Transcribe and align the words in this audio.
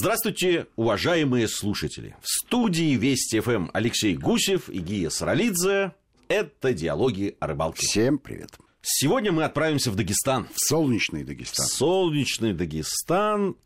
Здравствуйте, 0.00 0.68
уважаемые 0.76 1.48
слушатели. 1.48 2.14
В 2.22 2.28
студии 2.28 2.94
Вести 2.94 3.40
ФМ 3.40 3.70
Алексей 3.72 4.14
Гусев 4.14 4.68
и 4.68 4.78
Гия 4.78 5.10
Саралидзе. 5.10 5.92
Это 6.28 6.72
«Диалоги 6.72 7.36
о 7.40 7.48
рыбалке». 7.48 7.84
Всем 7.84 8.18
привет. 8.18 8.60
Сегодня 8.80 9.32
мы 9.32 9.42
отправимся 9.42 9.90
в 9.90 9.96
Дагестан. 9.96 10.46
В 10.54 10.68
солнечный 10.68 11.24
Дагестан. 11.24 11.66
В 11.66 11.70
солнечный 11.70 12.52
Дагестан. 12.52 13.56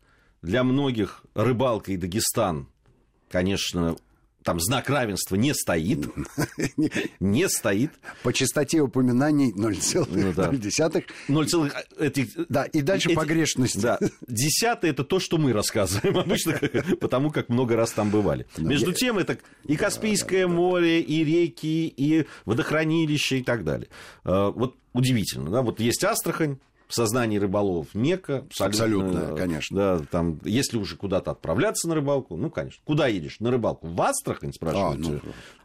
Для 0.41 0.65
многих 0.65 1.23
рыбалка 1.35 1.93
и 1.93 1.99
Дагестан, 1.99 2.67
конечно, 3.29 3.99
там 4.43 4.61
знак 4.61 4.89
равенства 4.91 5.37
не 5.37 5.55
стоит. 5.55 6.09
Не 7.21 7.49
стоит. 7.49 7.93
По 8.23 8.33
частоте 8.33 8.81
упоминаний 8.81 9.53
0,0. 9.53 11.05
0, 11.29 11.73
этих, 11.99 12.49
да, 12.49 12.65
и 12.65 12.83
дальше 12.83 13.11
погрешность. 13.11 13.81
Да. 13.81 13.99
Десятый 14.27 14.91
это 14.91 15.05
то, 15.05 15.19
что 15.19 15.39
мы 15.39 15.53
рассказываем 15.53 16.19
обычно, 16.19 16.59
потому 17.01 17.31
как 17.31 17.49
много 17.49 17.77
раз 17.77 17.93
там 17.93 18.11
бывали. 18.11 18.47
Между 18.59 18.93
тем, 18.93 19.19
это 19.19 19.39
и 19.65 19.77
Каспийское 19.77 20.47
море, 20.47 21.01
и 21.01 21.25
реки, 21.25 21.93
и 21.97 22.27
водохранилища 22.45 23.37
и 23.37 23.43
так 23.43 23.65
далее. 23.65 23.89
А, 24.25 24.51
вот 24.51 24.77
удивительно, 24.93 25.51
да, 25.51 25.63
вот 25.63 25.81
есть 25.81 26.05
Астрахань, 26.05 26.59
в 26.93 26.95
сознании 26.95 27.39
рыболовов 27.39 27.95
Мека. 27.95 28.45
Абсолютно, 28.59 28.67
абсолютно 28.67 29.37
конечно. 29.37 29.77
Да, 29.77 30.05
там, 30.11 30.39
если 30.45 30.77
уже 30.77 30.97
куда-то 30.97 31.31
отправляться 31.31 31.89
на 31.89 31.95
рыбалку, 31.95 32.37
ну, 32.37 32.51
конечно. 32.51 32.83
Куда 32.85 33.07
едешь? 33.07 33.41
На 33.41 33.51
рыбалку? 33.51 33.89
В 33.89 34.03
Астрахань, 34.03 34.53
спрашивают. 34.53 35.07
А, 35.07 35.11
ну... 35.11 35.21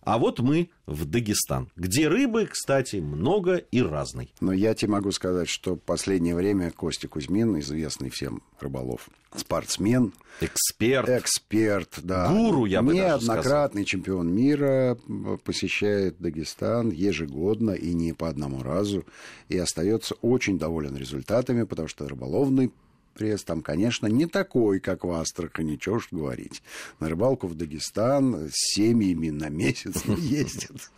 а 0.08 0.18
вот 0.20 0.40
мы 0.40 0.70
в 0.86 1.04
Дагестан, 1.04 1.70
где 1.76 2.08
рыбы, 2.08 2.46
кстати, 2.46 2.96
много 2.96 3.58
и 3.58 3.82
разной. 3.82 4.34
Но 4.40 4.54
я 4.54 4.74
тебе 4.74 4.92
могу 4.92 5.12
сказать, 5.12 5.50
что 5.50 5.76
в 5.76 5.80
последнее 5.80 6.34
время 6.34 6.72
Костя 6.72 7.10
Кузьмин, 7.10 7.60
известный 7.60 8.10
всем 8.10 8.42
рыболов, 8.62 9.10
спортсмен, 9.36 10.14
эксперт, 10.40 11.10
эксперт, 11.10 12.00
да, 12.04 12.30
гуру, 12.30 12.64
я 12.64 12.82
бы 12.82 12.94
неоднократный 12.94 13.84
чемпион 13.84 14.34
мира, 14.34 14.98
посещает 15.44 16.16
Дагестан 16.20 16.90
ежегодно 16.90 17.72
и 17.72 17.94
не 17.94 18.14
по 18.14 18.30
одному 18.30 18.64
разу, 18.64 19.04
и 19.50 19.58
остается 19.58 20.16
очень 20.22 20.58
доволен 20.58 20.96
результатами, 20.96 21.64
потому 21.64 21.90
что 21.90 22.08
рыболовный 22.08 22.72
пресс 23.18 23.44
там, 23.44 23.62
конечно, 23.62 24.06
не 24.06 24.28
такой, 24.28 24.80
как 24.80 25.04
в 25.04 25.12
Астрахани, 25.12 25.78
чего 25.78 25.96
уж 25.96 26.10
говорить. 26.12 26.62
На 27.00 27.10
рыбалку 27.10 27.48
в 27.48 27.56
Дагестан 27.56 28.50
с 28.52 28.76
семьями 28.76 29.30
на 29.30 29.50
месяц 29.50 30.06
не 30.06 30.16
ездят. 30.22 30.92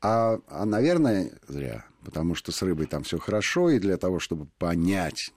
А, 0.00 0.38
а, 0.46 0.64
наверное, 0.64 1.32
зря, 1.48 1.84
потому 2.04 2.36
что 2.36 2.52
с 2.52 2.62
рыбой 2.62 2.86
там 2.86 3.02
все 3.02 3.18
хорошо, 3.18 3.70
и 3.70 3.80
для 3.80 3.96
того, 3.96 4.20
чтобы 4.20 4.46
понять, 4.58 5.32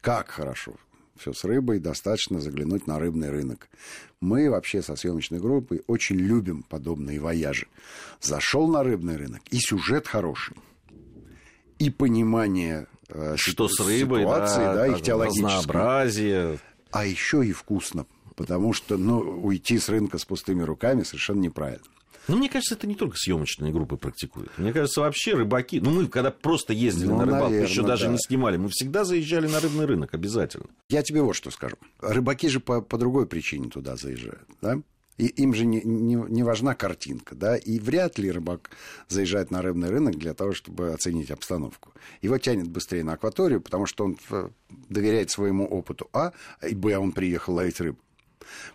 как 0.00 0.28
хорошо 0.30 0.76
все 1.16 1.32
с 1.32 1.42
рыбой, 1.42 1.80
достаточно 1.80 2.40
заглянуть 2.40 2.86
на 2.86 3.00
рыбный 3.00 3.30
рынок. 3.30 3.68
Мы 4.20 4.48
вообще 4.48 4.82
со 4.82 4.94
съемочной 4.94 5.40
группой 5.40 5.82
очень 5.88 6.14
любим 6.14 6.62
подобные 6.62 7.18
вояжи. 7.18 7.66
Зашел 8.20 8.68
на 8.68 8.84
рыбный 8.84 9.16
рынок, 9.16 9.42
и 9.50 9.58
сюжет 9.58 10.06
хороший, 10.06 10.54
и 11.80 11.90
понимание 11.90 12.86
что 13.36 13.68
с 13.68 13.80
рыбой, 13.80 14.22
ситуации, 14.22 14.58
да, 14.58 14.74
да 14.74 14.86
их 14.86 15.06
разнообразие. 15.06 16.58
А 16.90 17.04
еще 17.04 17.44
и 17.44 17.52
вкусно, 17.52 18.06
потому 18.34 18.72
что 18.72 18.96
ну, 18.96 19.18
уйти 19.18 19.78
с 19.78 19.88
рынка 19.88 20.18
с 20.18 20.24
пустыми 20.24 20.62
руками 20.62 21.02
совершенно 21.02 21.40
неправильно. 21.40 21.84
Ну, 22.28 22.36
мне 22.36 22.50
кажется, 22.50 22.74
это 22.74 22.86
не 22.86 22.94
только 22.94 23.16
съемочные 23.16 23.72
группы 23.72 23.96
практикуют. 23.96 24.50
Мне 24.58 24.72
кажется, 24.74 25.00
вообще 25.00 25.32
рыбаки... 25.32 25.80
Ну, 25.80 25.90
мы 25.90 26.06
когда 26.08 26.30
просто 26.30 26.74
ездили 26.74 27.08
ну, 27.08 27.16
на 27.16 27.24
рыбалку, 27.24 27.44
наверное, 27.46 27.68
еще 27.68 27.82
даже 27.82 28.04
да. 28.04 28.12
не 28.12 28.18
снимали, 28.18 28.58
мы 28.58 28.68
всегда 28.68 29.04
заезжали 29.04 29.46
на 29.46 29.60
рыбный 29.60 29.86
рынок 29.86 30.12
обязательно. 30.12 30.66
Я 30.90 31.02
тебе 31.02 31.22
вот 31.22 31.34
что 31.34 31.50
скажу. 31.50 31.76
Рыбаки 32.00 32.48
же 32.48 32.60
по, 32.60 32.82
по 32.82 32.98
другой 32.98 33.26
причине 33.26 33.70
туда 33.70 33.96
заезжают, 33.96 34.46
да? 34.60 34.78
И 35.18 35.26
им 35.26 35.52
же 35.52 35.66
не, 35.66 35.82
не, 35.82 36.14
не 36.14 36.42
важна 36.44 36.74
картинка, 36.74 37.34
да, 37.34 37.56
и 37.56 37.80
вряд 37.80 38.18
ли 38.18 38.30
рыбак 38.30 38.70
заезжает 39.08 39.50
на 39.50 39.62
рыбный 39.62 39.90
рынок 39.90 40.16
для 40.16 40.32
того, 40.32 40.52
чтобы 40.52 40.92
оценить 40.92 41.30
обстановку. 41.30 41.92
Его 42.22 42.38
тянет 42.38 42.68
быстрее 42.68 43.02
на 43.02 43.14
акваторию, 43.14 43.60
потому 43.60 43.86
что 43.86 44.04
он 44.04 44.18
доверяет 44.88 45.30
своему 45.30 45.66
опыту, 45.66 46.08
а, 46.12 46.32
и 46.66 46.74
б, 46.74 46.96
он 46.96 47.12
приехал 47.12 47.54
ловить 47.54 47.80
рыбу. 47.80 47.98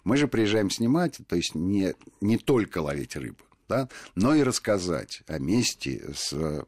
Мы 0.03 0.17
же 0.17 0.27
приезжаем 0.27 0.69
снимать, 0.69 1.19
то 1.27 1.35
есть 1.35 1.55
не, 1.55 1.95
не 2.19 2.37
только 2.37 2.79
ловить 2.79 3.15
рыбу, 3.15 3.43
да, 3.69 3.87
но 4.15 4.35
и 4.35 4.43
рассказать 4.43 5.23
о 5.27 5.39
месте 5.39 6.13
с 6.13 6.65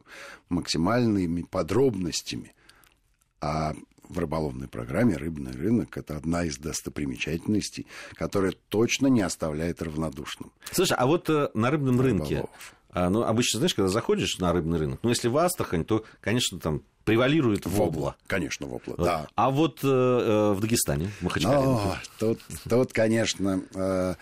максимальными 0.48 1.42
подробностями. 1.42 2.54
А 3.40 3.76
в 4.08 4.18
рыболовной 4.18 4.68
программе 4.68 5.16
«Рыбный 5.16 5.52
рынок» 5.52 5.96
это 5.96 6.16
одна 6.16 6.44
из 6.44 6.58
достопримечательностей, 6.58 7.86
которая 8.14 8.52
точно 8.68 9.06
не 9.08 9.22
оставляет 9.22 9.82
равнодушным. 9.82 10.52
Слушай, 10.72 10.96
а 10.98 11.06
вот 11.06 11.28
э, 11.30 11.50
на 11.54 11.70
рыбном 11.70 12.00
рыболов. 12.00 12.30
рынке, 12.30 12.48
а, 12.96 13.10
ну, 13.10 13.22
обычно, 13.22 13.58
знаешь, 13.58 13.74
когда 13.74 13.88
заходишь 13.88 14.38
на 14.38 14.52
рыбный 14.52 14.78
рынок, 14.78 15.00
ну, 15.02 15.10
если 15.10 15.28
в 15.28 15.36
Астрахань, 15.36 15.84
то, 15.84 16.04
конечно, 16.20 16.58
там 16.58 16.82
превалирует 17.04 17.66
вобла. 17.66 18.16
Конечно, 18.26 18.66
вобла, 18.66 18.96
да. 18.96 19.28
А 19.34 19.50
вот 19.50 19.80
э, 19.82 19.86
э 19.86 20.52
в 20.54 20.60
Дагестане, 20.60 21.10
в 21.20 21.22
Махачкале? 21.22 21.56
О, 21.56 21.98
тут, 22.18 22.40
тут, 22.68 22.92
конечно, 22.94 23.62
э, 23.74 24.14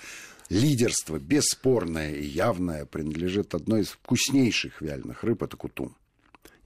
лидерство 0.49 1.19
бесспорное 1.19 2.15
и 2.15 2.27
явное 2.27 2.85
принадлежит 2.85 3.55
одной 3.55 3.83
из 3.83 3.91
вкуснейших 3.91 4.81
вяленых 4.81 5.23
рыб, 5.23 5.45
это 5.45 5.57
кутум. 5.57 5.95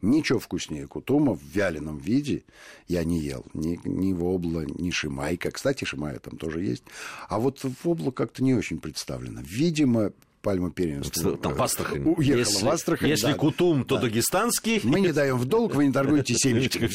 Ничего 0.00 0.38
вкуснее 0.38 0.86
кутума 0.86 1.34
в 1.34 1.42
вяленом 1.42 1.98
виде 1.98 2.44
я 2.86 3.02
не 3.04 3.18
ел. 3.18 3.44
Ни, 3.54 3.80
ни 3.84 4.12
вобла, 4.12 4.64
ни 4.64 4.90
шимайка. 4.90 5.50
Кстати, 5.50 5.84
шимая 5.84 6.18
там 6.18 6.38
тоже 6.38 6.62
есть. 6.62 6.84
А 7.28 7.40
вот 7.40 7.64
вобла 7.82 8.12
как-то 8.12 8.44
не 8.44 8.54
очень 8.54 8.78
представлена. 8.78 9.42
Видимо, 9.44 10.12
пальма 10.40 10.70
первенства. 10.70 11.36
Там 11.36 11.54
в 11.54 11.62
Астрахань. 11.62 12.02
Уехала 12.16 12.38
если, 12.38 12.64
в 12.64 12.68
Астрахань. 12.68 13.08
Если 13.08 13.26
да, 13.26 13.34
кутум, 13.34 13.84
то 13.84 13.96
да. 13.96 14.02
дагестанский. 14.02 14.80
Мы 14.84 15.00
не 15.00 15.12
даем 15.12 15.36
в 15.36 15.44
долг, 15.44 15.74
вы 15.74 15.86
не 15.86 15.92
торгуете 15.92 16.34
семечками. 16.38 16.90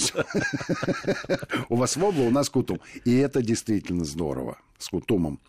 У 1.70 1.76
вас 1.76 1.96
вобла, 1.98 2.24
у 2.24 2.30
нас 2.30 2.50
кутум. 2.50 2.80
И 3.06 3.16
это 3.16 3.42
действительно 3.42 4.06
здорово 4.06 4.58
с 4.78 4.90
кутумом. 4.90 5.40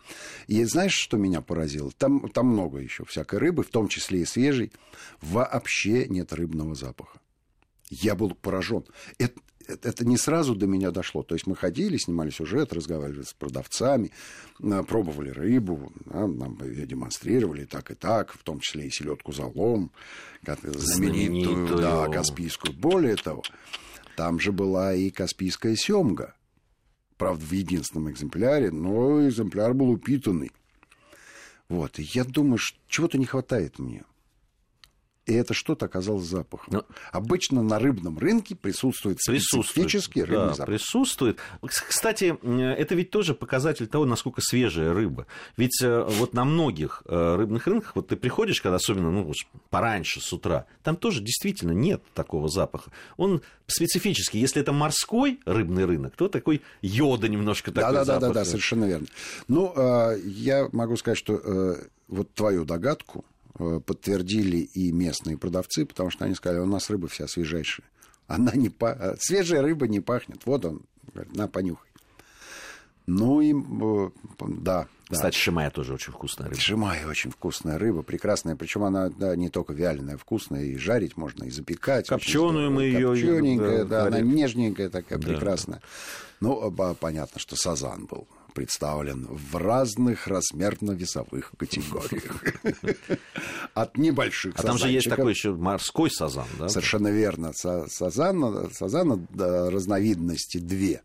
И 0.47 0.63
знаешь, 0.65 0.93
что 0.93 1.17
меня 1.17 1.41
поразило? 1.41 1.91
Там, 1.97 2.29
там 2.29 2.47
много 2.47 2.79
еще 2.79 3.05
всякой 3.05 3.39
рыбы, 3.39 3.63
в 3.63 3.69
том 3.69 3.87
числе 3.87 4.21
и 4.21 4.25
свежей. 4.25 4.71
Вообще 5.21 6.07
нет 6.07 6.33
рыбного 6.33 6.75
запаха. 6.75 7.19
Я 7.89 8.15
был 8.15 8.31
поражен. 8.33 8.83
Это, 9.17 9.39
это 9.67 10.05
не 10.05 10.17
сразу 10.17 10.55
до 10.55 10.67
меня 10.67 10.91
дошло. 10.91 11.23
То 11.23 11.35
есть 11.35 11.47
мы 11.47 11.55
ходили, 11.55 11.97
снимали 11.97 12.29
сюжет, 12.29 12.73
разговаривали 12.73 13.23
с 13.23 13.33
продавцами, 13.33 14.11
э, 14.61 14.83
пробовали 14.83 15.29
рыбу, 15.29 15.91
да, 16.05 16.27
нам 16.27 16.57
ее 16.63 16.85
демонстрировали 16.85 17.65
так 17.65 17.91
и 17.91 17.95
так, 17.95 18.33
в 18.33 18.43
том 18.43 18.59
числе 18.59 18.87
и 18.87 18.91
селедку 18.91 19.31
залом, 19.31 19.91
знаменитую, 20.43 20.79
знаменитую. 20.79 21.77
Да, 21.77 22.07
каспийскую. 22.07 22.73
Более 22.73 23.15
того, 23.15 23.43
там 24.15 24.39
же 24.39 24.51
была 24.51 24.93
и 24.93 25.09
каспийская 25.09 25.75
семга. 25.75 26.35
Правда, 27.17 27.45
в 27.45 27.51
единственном 27.51 28.11
экземпляре, 28.11 28.71
но 28.71 29.25
экземпляр 29.27 29.73
был 29.73 29.89
упитанный. 29.89 30.51
Вот, 31.69 31.97
и 31.97 32.03
я 32.03 32.23
думаю, 32.23 32.59
чего-то 32.87 33.17
не 33.17 33.25
хватает 33.25 33.79
мне. 33.79 34.03
И 35.25 35.33
это 35.33 35.55
что-то 35.55 35.85
оказалось 35.85 36.25
запахом. 36.25 36.73
Но... 36.73 36.85
Ну, 36.87 36.95
Обычно 37.11 37.63
на 37.63 37.79
рыбном 37.79 38.19
рынке 38.19 38.55
присутствует, 38.55 39.17
присутствует 39.25 39.65
специфический 39.65 40.21
рыбный 40.23 40.47
да, 40.47 40.53
запах. 40.53 40.65
Присутствует. 40.67 41.39
Кстати, 41.63 42.37
это 42.45 42.93
ведь 42.93 43.09
тоже 43.09 43.33
показатель 43.33 43.87
того, 43.87 44.05
насколько 44.05 44.41
свежая 44.41 44.93
рыба. 44.93 45.25
Ведь 45.57 45.81
э, 45.81 46.03
вот 46.03 46.33
на 46.33 46.45
многих 46.45 47.01
э, 47.05 47.35
рыбных 47.37 47.65
рынках, 47.65 47.95
вот 47.95 48.09
ты 48.09 48.15
приходишь, 48.15 48.61
когда 48.61 48.75
особенно 48.75 49.09
ну, 49.09 49.31
пораньше, 49.71 50.21
с 50.21 50.31
утра, 50.31 50.67
там 50.83 50.95
тоже 50.95 51.21
действительно 51.21 51.71
нет 51.71 52.03
такого 52.13 52.47
запаха. 52.47 52.91
Он 53.17 53.41
специфический. 53.65 54.39
Если 54.39 54.61
это 54.61 54.73
морской 54.73 55.39
рыбный 55.45 55.85
рынок, 55.85 56.15
то 56.15 56.27
такой 56.27 56.61
йода 56.83 57.27
немножко 57.27 57.71
такой 57.71 57.93
да, 57.93 57.99
да, 57.99 58.05
запах. 58.05 58.21
Да, 58.21 58.27
да, 58.27 58.33
да, 58.33 58.45
совершенно 58.45 58.85
верно. 58.85 59.07
Ну, 59.47 59.73
э, 59.75 60.19
я 60.23 60.69
могу 60.71 60.97
сказать, 60.97 61.17
что 61.17 61.77
вот 62.07 62.31
твою 62.35 62.65
догадку, 62.65 63.25
Э, 63.25 63.34
подтвердили 63.57 64.57
и 64.57 64.91
местные 64.91 65.37
продавцы, 65.37 65.85
потому 65.85 66.09
что 66.09 66.25
они 66.25 66.35
сказали, 66.35 66.59
у 66.59 66.65
нас 66.65 66.89
рыба 66.89 67.07
вся 67.07 67.27
свежайшая. 67.27 67.87
Она 68.27 68.51
не 68.53 68.69
па... 68.69 68.97
Э, 68.99 69.15
свежая 69.19 69.61
рыба 69.61 69.87
не 69.87 69.99
пахнет. 69.99 70.45
Вот 70.45 70.65
он, 70.65 70.81
говорит, 71.13 71.35
на, 71.35 71.47
понюхай. 71.47 71.89
Ну 73.07 73.39
и 73.39 73.53
э, 73.53 74.09
да. 74.61 74.87
Кстати, 75.07 75.35
да. 75.35 75.39
шимая 75.39 75.69
тоже 75.69 75.93
очень 75.93 76.11
вкусная 76.11 76.49
рыба. 76.49 76.59
Шимая 76.59 77.07
очень 77.07 77.29
вкусная 77.29 77.77
рыба, 77.77 78.01
прекрасная. 78.01 78.55
Причем 78.55 78.83
она 78.83 79.09
да, 79.09 79.35
не 79.35 79.49
только 79.49 79.73
вяленая, 79.73 80.17
вкусная, 80.17 80.63
и 80.63 80.75
жарить 80.77 81.15
можно, 81.15 81.43
и 81.43 81.51
запекать. 81.51 82.07
Копченую 82.07 82.71
мы 82.71 82.85
ее. 82.85 83.09
Копчененькая, 83.09 83.85
да, 83.85 84.01
да, 84.01 84.07
она 84.07 84.21
нежненькая 84.21 84.89
такая, 84.89 85.19
да. 85.19 85.27
прекрасная. 85.27 85.81
Ну, 86.39 86.71
понятно, 86.99 87.39
что 87.39 87.55
сазан 87.55 88.05
был 88.05 88.27
представлен 88.55 89.27
в 89.29 89.57
разных 89.57 90.27
размерно-весовых 90.27 91.51
категориях. 91.57 92.55
От 93.75 93.97
небольших 93.97 94.55
А 94.57 94.63
там 94.63 94.77
же 94.77 94.89
есть 94.89 95.09
такой 95.09 95.33
еще 95.33 95.53
морской 95.53 96.09
сазан, 96.09 96.47
да? 96.57 96.69
Совершенно 96.69 97.09
верно. 97.09 97.51
Сазан, 97.53 98.71
сазана 98.73 99.27
разновидности 99.35 100.57
две. 100.57 101.03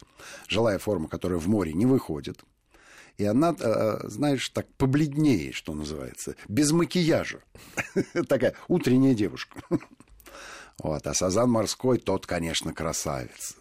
Жилая 0.49 0.79
форма, 0.79 1.08
которая 1.08 1.38
в 1.38 1.49
море 1.49 1.73
не 1.75 1.85
выходит. 1.85 2.43
И 3.19 3.25
она, 3.25 3.55
э, 3.58 3.99
знаешь, 4.05 4.49
так 4.49 4.67
побледнее, 4.79 5.52
что 5.52 5.75
называется, 5.75 6.37
без 6.49 6.70
макияжа. 6.70 7.41
Такая 8.29 8.55
утренняя 8.69 9.14
девушка. 9.14 9.61
Вот. 10.82 11.06
А 11.06 11.12
сазан 11.12 11.50
морской, 11.50 11.99
тот, 11.99 12.26
конечно, 12.26 12.73
красавец. 12.73 13.55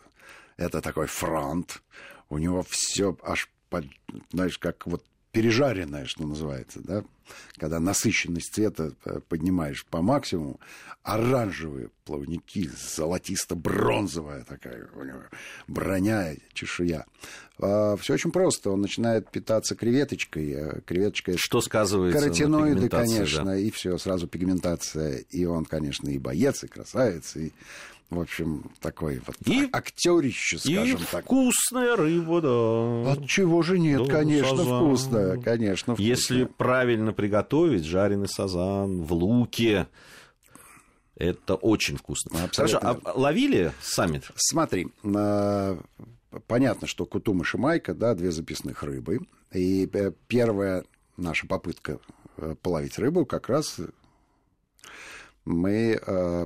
Это 0.55 0.79
такой 0.79 1.07
фронт. 1.07 1.81
У 2.29 2.37
него 2.37 2.63
все 2.69 3.17
аж, 3.23 3.49
знаешь, 4.31 4.57
как 4.57 4.87
вот 4.87 5.03
пережаренное, 5.31 6.05
что 6.05 6.25
называется, 6.25 6.79
да, 6.83 7.03
когда 7.57 7.79
насыщенность 7.79 8.53
цвета 8.53 8.93
э, 9.05 9.19
поднимаешь 9.27 9.85
по 9.85 10.01
максимуму, 10.01 10.59
оранжевые 11.03 11.89
плавники, 12.05 12.69
золотисто-бронзовая 12.95 14.43
такая 14.43 14.89
у 14.95 15.03
него 15.03 15.21
броня, 15.67 16.35
чешуя. 16.53 17.05
А, 17.61 17.95
все 17.97 18.13
очень 18.13 18.31
просто. 18.31 18.71
Он 18.71 18.81
начинает 18.81 19.29
питаться 19.29 19.75
креветочкой. 19.75 20.51
Э, 20.51 20.81
креветочка 20.85 21.37
что 21.37 21.61
сказывается 21.61 22.19
Каротиноиды, 22.19 22.89
конечно, 22.89 23.45
да. 23.45 23.57
и 23.57 23.69
все, 23.71 23.97
сразу 23.97 24.27
пигментация. 24.27 25.17
И 25.29 25.45
он, 25.45 25.65
конечно, 25.65 26.09
и 26.09 26.17
боец, 26.17 26.63
и 26.63 26.67
красавец, 26.67 27.35
и 27.35 27.53
в 28.09 28.19
общем, 28.19 28.71
такой 28.81 29.21
вот 29.25 29.35
и, 29.45 29.69
актерище, 29.71 30.57
скажем 30.57 30.97
и 30.97 31.05
так. 31.11 31.25
вкусная 31.25 31.95
рыба, 31.95 32.41
да. 32.41 33.11
От 33.11 33.27
чего 33.27 33.61
же 33.61 33.77
нет, 33.77 34.07
да, 34.07 34.11
конечно, 34.11 34.57
сазан. 34.57 34.77
вкусная, 34.79 35.37
конечно, 35.37 35.93
вкусная. 35.93 36.15
Если 36.15 36.43
правильно 36.45 37.13
приготовить 37.19 37.83
жареный 37.83 38.29
сазан 38.29 39.03
в 39.03 39.11
луке, 39.11 39.89
это 41.17 41.55
очень 41.55 41.97
вкусно. 41.97 42.45
Абсолютно. 42.45 42.79
Хорошо, 42.79 43.01
а 43.03 43.19
ловили 43.19 43.73
сами? 43.81 44.21
Смотри, 44.37 44.87
понятно, 46.47 46.87
что 46.87 47.05
кутум 47.05 47.41
и 47.41 47.43
шимайка, 47.43 47.93
да, 47.93 48.15
две 48.15 48.31
записных 48.31 48.83
рыбы. 48.83 49.19
И 49.53 49.89
э, 49.91 50.13
первая 50.29 50.85
наша 51.17 51.45
попытка 51.45 51.99
э, 52.37 52.55
половить 52.61 52.97
рыбу 52.97 53.25
как 53.25 53.49
раз 53.49 53.81
мы 55.43 55.99
э, 56.01 56.45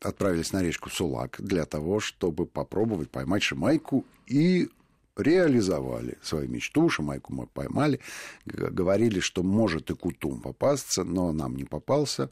отправились 0.00 0.52
на 0.52 0.60
речку 0.60 0.90
Сулак 0.90 1.36
для 1.38 1.66
того, 1.66 2.00
чтобы 2.00 2.46
попробовать 2.46 3.10
поймать 3.10 3.44
шимайку 3.44 4.04
и 4.26 4.70
реализовали 5.16 6.18
свою 6.22 6.48
мечту, 6.48 6.88
шимайку 6.88 7.32
мы 7.32 7.46
поймали, 7.46 8.00
говорили, 8.44 9.20
что 9.20 9.42
может 9.42 9.90
и 9.90 9.94
кутум 9.94 10.40
попасться, 10.40 11.04
но 11.04 11.32
нам 11.32 11.56
не 11.56 11.64
попался. 11.64 12.30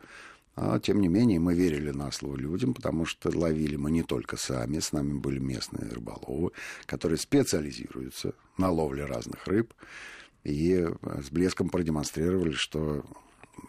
А, 0.60 0.80
тем 0.80 1.00
не 1.00 1.08
менее, 1.08 1.38
мы 1.38 1.54
верили 1.54 1.90
на 1.90 2.10
слово 2.10 2.36
людям, 2.36 2.74
потому 2.74 3.04
что 3.04 3.30
ловили 3.36 3.76
мы 3.76 3.92
не 3.92 4.02
только 4.02 4.36
сами, 4.36 4.80
с 4.80 4.92
нами 4.92 5.14
были 5.14 5.38
местные 5.38 5.88
рыболовы, 5.88 6.50
которые 6.86 7.18
специализируются 7.18 8.34
на 8.56 8.70
ловле 8.70 9.04
разных 9.04 9.46
рыб, 9.46 9.72
и 10.42 10.88
с 11.02 11.30
блеском 11.30 11.68
продемонстрировали, 11.68 12.52
что 12.52 13.04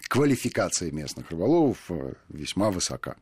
квалификация 0.08 0.92
местных 0.92 1.30
рыболовов 1.32 1.78
э, 1.90 2.14
весьма 2.30 2.72
высока. 2.72 3.18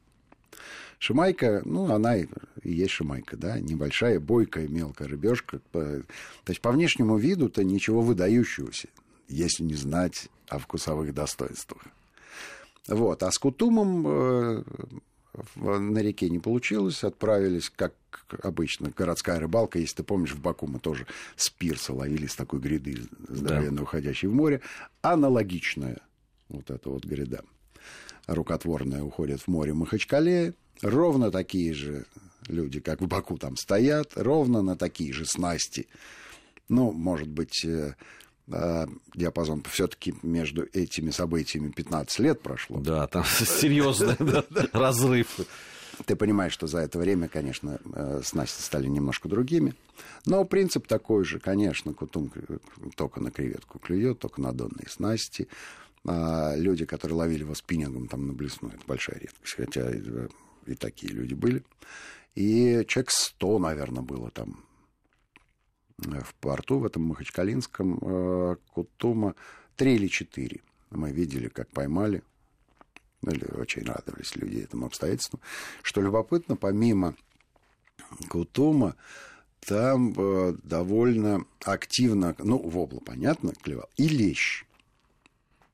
Шимайка, 0.99 1.61
ну, 1.65 1.91
она 1.91 2.17
и 2.17 2.27
есть 2.63 2.91
шимайка, 2.91 3.37
да, 3.37 3.59
небольшая, 3.59 4.19
бойкая, 4.19 4.67
мелкая 4.67 5.07
рыбешка. 5.07 5.59
То 5.71 6.03
есть 6.47 6.61
по 6.61 6.71
внешнему 6.71 7.17
виду-то 7.17 7.63
ничего 7.63 8.01
выдающегося, 8.01 8.87
если 9.27 9.63
не 9.63 9.75
знать 9.75 10.29
о 10.47 10.59
вкусовых 10.59 11.13
достоинствах. 11.13 11.83
Вот. 12.87 13.21
А 13.23 13.31
с 13.31 13.37
кутумом 13.37 14.05
э, 14.07 14.63
на 15.55 15.99
реке 15.99 16.29
не 16.29 16.39
получилось. 16.39 17.03
Отправились, 17.03 17.69
как 17.69 17.93
обычно, 18.41 18.91
городская 18.95 19.39
рыбалка. 19.39 19.79
Если 19.79 19.97
ты 19.97 20.03
помнишь, 20.03 20.33
в 20.33 20.41
Баку 20.41 20.67
мы 20.67 20.79
тоже 20.79 21.05
с 21.35 21.49
пирса 21.49 21.93
ловили 21.93 22.27
с 22.27 22.35
такой 22.35 22.59
гряды, 22.59 22.97
здоровенно 23.27 23.77
да. 23.77 23.83
уходящей 23.83 24.29
в 24.29 24.33
море. 24.33 24.61
Аналогичная 25.01 25.99
вот 26.49 26.71
эта 26.71 26.89
вот 26.89 27.05
гряда 27.05 27.43
рукотворная 28.27 29.03
уходит 29.03 29.41
в 29.41 29.47
море 29.47 29.73
Махачкале, 29.73 30.53
ровно 30.81 31.31
такие 31.31 31.73
же 31.73 32.05
люди, 32.47 32.79
как 32.79 33.01
в 33.01 33.07
Баку 33.07 33.37
там 33.37 33.55
стоят, 33.55 34.11
ровно 34.15 34.61
на 34.61 34.75
такие 34.75 35.13
же 35.13 35.25
снасти. 35.25 35.87
Ну, 36.69 36.91
может 36.91 37.29
быть, 37.29 37.63
э, 37.65 37.95
э, 38.47 38.87
диапазон 39.15 39.63
все-таки 39.71 40.13
между 40.21 40.67
этими 40.73 41.11
событиями 41.11 41.71
15 41.71 42.19
лет 42.19 42.41
прошло. 42.41 42.79
Да, 42.79 43.07
там 43.07 43.23
серьезный 43.25 44.15
разрыв. 44.73 45.39
Ты 46.05 46.15
понимаешь, 46.15 46.53
что 46.53 46.67
за 46.67 46.79
это 46.79 46.99
время, 46.99 47.27
конечно, 47.27 47.79
э, 47.93 48.21
снасти 48.23 48.61
стали 48.61 48.87
немножко 48.87 49.29
другими. 49.29 49.73
Но 50.25 50.43
принцип 50.45 50.85
такой 50.87 51.23
же, 51.23 51.39
конечно, 51.39 51.93
кутум 51.93 52.31
только 52.95 53.19
на 53.19 53.31
креветку 53.31 53.79
клюет, 53.79 54.19
только 54.19 54.41
на 54.41 54.51
донные 54.51 54.87
снасти. 54.89 55.47
А 56.07 56.55
люди, 56.55 56.85
которые 56.85 57.17
ловили 57.17 57.41
его 57.41 57.53
спиннингом 57.53 58.07
там 58.07 58.27
на 58.27 58.33
блесну, 58.33 58.69
это 58.69 58.81
большая 58.87 59.19
редкость, 59.19 59.55
хотя 59.55 59.91
и, 59.91 60.75
такие 60.75 61.11
люди 61.11 61.33
были. 61.33 61.63
И 62.33 62.85
человек 62.87 63.11
100, 63.11 63.59
наверное, 63.59 64.03
было 64.03 64.31
там 64.31 64.63
э, 66.05 66.21
в 66.21 66.33
порту, 66.35 66.79
в 66.79 66.85
этом 66.85 67.03
Махачкалинском, 67.03 67.99
э, 68.01 68.55
Кутума, 68.73 69.35
три 69.75 69.95
или 69.95 70.07
четыре. 70.07 70.61
Мы 70.91 71.11
видели, 71.11 71.49
как 71.49 71.67
поймали, 71.69 72.23
очень 73.23 73.83
радовались 73.83 74.35
люди 74.37 74.59
этому 74.59 74.85
обстоятельству. 74.85 75.41
Что 75.81 76.01
любопытно, 76.01 76.55
помимо 76.55 77.15
Кутума, 78.29 78.95
там 79.59 80.13
э, 80.15 80.55
довольно 80.63 81.45
активно, 81.65 82.33
ну, 82.39 82.57
вобла, 82.57 82.99
понятно, 83.01 83.51
клевал, 83.61 83.89
и 83.97 84.07
лещ. 84.07 84.66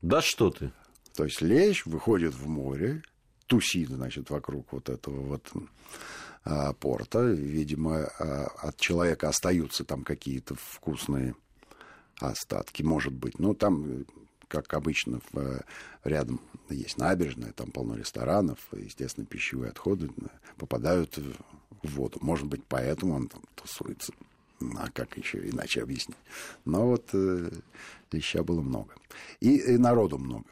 Да 0.04 0.20
что 0.20 0.50
ты? 0.50 0.70
То 1.14 1.24
есть 1.24 1.40
лещ 1.40 1.86
выходит 1.86 2.34
в 2.34 2.46
море, 2.46 3.02
тусит, 3.46 3.88
значит, 3.88 4.28
вокруг 4.28 4.70
вот 4.74 4.90
этого 4.90 5.22
вот 5.22 5.50
а, 6.44 6.74
порта. 6.74 7.22
Видимо, 7.22 8.10
а, 8.18 8.48
от 8.58 8.76
человека 8.76 9.30
остаются 9.30 9.82
там 9.82 10.04
какие-то 10.04 10.56
вкусные 10.56 11.34
остатки, 12.18 12.82
может 12.82 13.14
быть. 13.14 13.38
Но 13.38 13.54
там, 13.54 14.04
как 14.46 14.74
обычно, 14.74 15.22
рядом 16.04 16.38
есть 16.68 16.98
набережная, 16.98 17.52
там 17.52 17.70
полно 17.70 17.96
ресторанов, 17.96 18.58
естественно, 18.72 19.24
пищевые 19.24 19.70
отходы 19.70 20.10
попадают 20.58 21.16
в 21.16 21.94
воду. 21.94 22.18
Может 22.20 22.46
быть, 22.46 22.62
поэтому 22.68 23.14
он 23.14 23.28
там 23.28 23.42
тусуется. 23.54 24.12
А 24.60 24.90
как 24.90 25.16
еще 25.16 25.48
иначе 25.48 25.82
объяснить? 25.82 26.16
Но 26.64 26.88
вот 26.88 27.10
э, 27.12 27.50
леща 28.12 28.42
было 28.42 28.60
много. 28.60 28.94
И, 29.40 29.56
и 29.56 29.76
народу 29.76 30.18
много. 30.18 30.46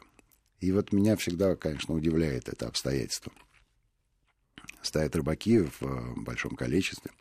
И 0.59 0.71
вот 0.71 0.91
меня 0.91 1.15
всегда, 1.17 1.55
конечно, 1.55 1.93
удивляет 1.93 2.49
это 2.49 2.67
обстоятельство. 2.67 3.31
Стоят 4.81 5.15
рыбаки 5.15 5.59
в 5.59 5.81
э, 5.81 6.13
большом 6.17 6.55
количестве. 6.55 7.11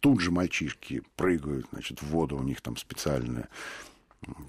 Тут 0.00 0.20
же 0.20 0.30
мальчишки 0.30 1.02
прыгают, 1.16 1.66
значит, 1.72 2.02
в 2.02 2.06
воду. 2.06 2.36
У 2.36 2.42
них 2.42 2.60
там 2.60 2.76
специальная 2.76 3.48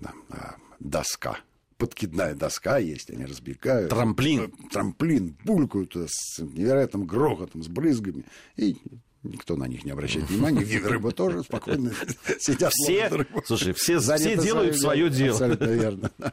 да, 0.02 0.58
доска 0.80 1.40
подкидная 1.78 2.36
доска 2.36 2.78
есть, 2.78 3.10
они 3.10 3.26
разбегают. 3.26 3.90
Трамплин. 3.90 4.52
Трамплин, 4.72 5.38
булькают 5.44 5.96
с 5.96 6.40
невероятным 6.40 7.06
грохотом, 7.06 7.64
с 7.64 7.68
брызгами. 7.68 8.26
И 8.56 8.78
Никто 9.26 9.56
на 9.56 9.66
них 9.68 9.84
не 9.86 9.92
обращает 9.92 10.30
внимания. 10.30 10.64
Рыба 10.80 11.12
тоже 11.12 11.44
спокойно 11.44 11.92
сидят. 12.40 12.72
Все, 12.74 13.10
слушай, 13.46 13.74
все, 13.74 14.00
все 14.00 14.38
делают 14.38 14.78
свое 14.78 15.10
дело. 15.10 15.34
Абсолютно 15.34 15.66
верно. 15.66 16.12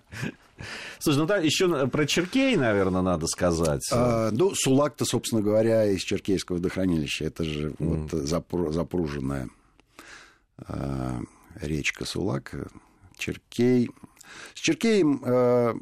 Слушай, 1.01 1.19
ну 1.19 1.27
так 1.27 1.43
еще 1.43 1.89
про 1.89 2.07
Черкей, 2.07 2.55
наверное, 2.57 3.03
надо 3.03 3.27
сказать. 3.27 3.83
А, 3.91 4.31
ну, 4.31 4.55
Сулак-то, 4.55 5.05
собственно 5.05 5.43
говоря, 5.43 5.87
из 5.87 6.03
Черкейского 6.03 6.59
водохранилища. 6.59 7.25
Это 7.25 7.43
же 7.43 7.71
mm. 7.71 8.11
вот 8.13 8.73
запруженная 8.73 9.49
а, 10.59 11.21
речка 11.61 12.05
Сулак. 12.05 12.55
Черкей. 13.17 13.91
С 14.55 14.61
Черкеем 14.61 15.21
а, 15.25 15.75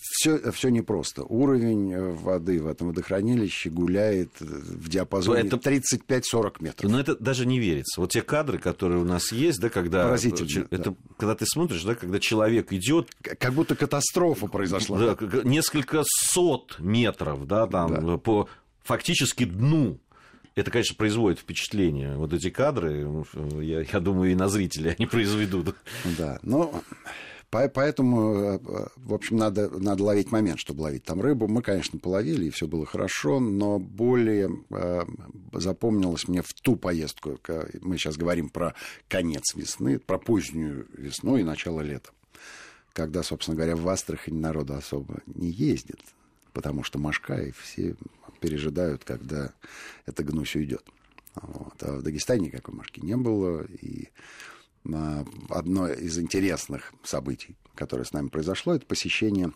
все, 0.00 0.50
все 0.50 0.70
непросто. 0.70 1.24
Уровень 1.24 1.92
э, 1.92 2.12
воды 2.12 2.62
в 2.62 2.66
этом 2.66 2.88
водохранилище 2.88 3.68
гуляет 3.68 4.30
э, 4.40 4.44
в 4.44 4.88
диапазоне 4.88 5.42
это... 5.42 5.56
35-40 5.56 6.56
метров. 6.60 6.90
Но 6.90 6.98
это 6.98 7.16
даже 7.16 7.44
не 7.44 7.58
верится. 7.58 8.00
Вот 8.00 8.10
те 8.10 8.22
кадры, 8.22 8.58
которые 8.58 9.00
у 9.00 9.04
нас 9.04 9.30
есть, 9.30 9.60
да, 9.60 9.68
когда... 9.68 10.04
Поразительно. 10.04 10.66
Это, 10.70 10.90
да. 10.90 10.96
Когда 11.18 11.34
ты 11.34 11.44
смотришь, 11.46 11.82
да, 11.84 11.94
когда 11.94 12.18
человек 12.18 12.72
идет... 12.72 13.10
Как 13.20 13.52
будто 13.52 13.76
катастрофа 13.76 14.46
произошла. 14.46 14.98
Да, 14.98 15.16
несколько 15.44 16.02
сот 16.04 16.78
метров, 16.78 17.46
да, 17.46 17.66
там, 17.66 18.06
да. 18.06 18.16
по 18.16 18.48
фактически 18.82 19.44
дну 19.44 20.00
Это, 20.54 20.70
конечно, 20.70 20.96
производит 20.96 21.38
впечатление. 21.38 22.16
Вот 22.16 22.32
эти 22.32 22.48
кадры, 22.48 23.06
я, 23.60 23.82
я 23.82 24.00
думаю, 24.00 24.32
и 24.32 24.34
на 24.34 24.48
зрителей 24.48 24.94
они 24.98 25.06
произведут. 25.10 25.76
Да, 26.16 26.38
но 26.42 26.82
Поэтому, 27.50 28.32
э, 28.32 28.58
в 28.96 29.12
общем, 29.12 29.36
надо, 29.36 29.68
надо 29.70 30.04
ловить 30.04 30.30
момент, 30.30 30.60
чтобы 30.60 30.82
ловить 30.82 31.02
там 31.02 31.20
рыбу. 31.20 31.48
Мы, 31.48 31.62
конечно, 31.62 31.98
половили, 31.98 32.46
и 32.46 32.50
все 32.50 32.68
было 32.68 32.86
хорошо, 32.86 33.40
но 33.40 33.80
более 33.80 34.50
э, 34.70 35.02
запомнилось 35.52 36.28
мне 36.28 36.42
в 36.42 36.52
ту 36.54 36.76
поездку, 36.76 37.40
мы 37.80 37.98
сейчас 37.98 38.16
говорим 38.16 38.50
про 38.50 38.74
конец 39.08 39.54
весны, 39.56 39.98
про 39.98 40.18
позднюю 40.18 40.86
весну 40.96 41.38
и 41.38 41.42
начало 41.42 41.80
лета, 41.80 42.10
когда, 42.92 43.24
собственно 43.24 43.56
говоря, 43.56 43.74
в 43.74 43.88
Астрахань 43.88 44.38
народу 44.38 44.74
особо 44.74 45.20
не 45.26 45.50
ездит, 45.50 46.00
потому 46.52 46.84
что 46.84 47.00
Машка 47.00 47.34
и 47.34 47.50
все 47.50 47.96
пережидают, 48.38 49.02
когда 49.02 49.52
эта 50.06 50.22
гнусь 50.22 50.54
уйдет. 50.54 50.84
Вот. 51.34 51.74
А 51.82 51.96
в 51.96 52.02
Дагестане 52.02 52.46
никакой 52.46 52.74
Машки 52.74 53.00
не 53.00 53.16
было, 53.16 53.64
и 53.64 54.08
одно 54.84 55.88
из 55.88 56.18
интересных 56.18 56.92
событий, 57.02 57.56
которое 57.74 58.04
с 58.04 58.12
нами 58.12 58.28
произошло, 58.28 58.74
это 58.74 58.86
посещение 58.86 59.52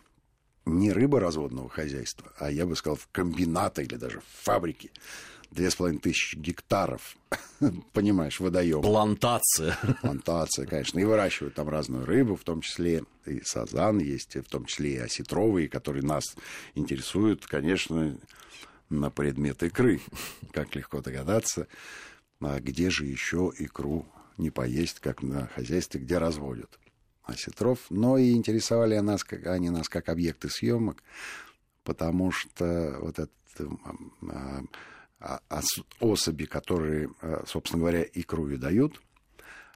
не 0.67 0.93
рыборазводного 0.93 1.69
хозяйства, 1.69 2.33
а 2.39 2.51
я 2.51 2.67
бы 2.67 2.77
сказал, 2.77 2.97
в 2.97 3.09
комбината 3.13 3.83
или 3.83 3.97
даже 3.97 4.21
в 4.21 4.45
фабрике. 4.45 4.91
Две 5.51 5.71
с 5.71 5.77
половиной 5.77 6.01
тысячи 6.01 6.37
гектаров, 6.37 7.17
понимаешь, 7.93 8.41
водоем. 8.41 8.83
Плантация. 8.83 9.79
Плантация, 10.01 10.67
конечно. 10.67 10.99
И 10.99 11.05
выращивают 11.05 11.55
там 11.55 11.69
разную 11.69 12.05
рыбу, 12.07 12.35
в 12.35 12.43
том 12.43 12.61
числе 12.61 13.05
и 13.25 13.41
сазан 13.45 13.99
есть, 13.99 14.35
в 14.35 14.49
том 14.51 14.65
числе 14.65 14.95
и 14.95 14.99
осетровые, 14.99 15.69
которые 15.69 16.03
нас 16.03 16.25
интересуют, 16.75 17.47
конечно, 17.47 18.19
на 18.89 19.11
предмет 19.11 19.63
икры. 19.63 20.01
Как 20.51 20.75
легко 20.75 21.01
догадаться, 21.01 21.69
а 22.41 22.59
где 22.59 22.91
же 22.91 23.05
еще 23.05 23.53
икру 23.57 24.07
не 24.39 24.51
поесть, 24.51 25.01
как 25.01 25.23
на 25.23 25.47
хозяйстве, 25.49 26.01
где 26.01 26.19
разводят 26.19 26.79
осетров. 27.25 27.79
Но 27.91 28.19
и 28.19 28.33
интересовали 28.33 28.99
нас, 28.99 29.25
как, 29.25 29.47
они 29.47 29.71
нас 29.71 29.89
как 29.89 30.09
объекты 30.09 30.49
съемок, 30.49 31.03
потому 31.83 32.31
что 32.33 32.99
вот 33.01 33.19
это 33.19 33.33
а, 34.29 34.63
а, 35.21 35.63
особи, 36.01 36.45
которые, 36.45 37.11
а, 37.21 37.45
собственно 37.47 37.81
говоря, 37.81 38.03
икру 38.03 38.49
и 38.49 38.57
дают, 38.57 39.01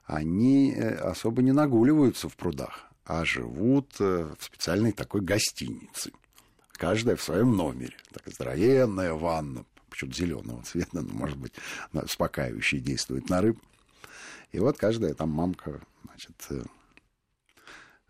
они 0.09 0.73
э, 0.73 0.95
особо 0.95 1.43
не 1.43 1.51
нагуливаются 1.51 2.29
в 2.29 2.35
прудах, 2.35 2.85
а 3.05 3.23
живут 3.25 3.95
э, 3.99 4.33
в 4.37 4.43
специальной 4.43 4.91
такой 4.91 5.21
гостинице. 5.21 6.11
Каждая 6.73 7.15
в 7.15 7.21
своем 7.21 7.55
номере. 7.55 7.95
Такая 8.11 8.33
здоровенная 8.33 9.13
ванна, 9.13 9.65
почему-то 9.87 10.17
зеленого 10.17 10.63
цвета, 10.63 11.01
но, 11.01 11.13
может 11.13 11.37
быть, 11.37 11.53
успокаивающий 11.93 12.79
действует 12.79 13.29
на 13.29 13.41
рыб. 13.41 13.59
И 14.51 14.59
вот 14.59 14.77
каждая 14.77 15.13
там 15.13 15.29
мамка, 15.29 15.81
значит, 16.03 16.35
э, 16.49 16.63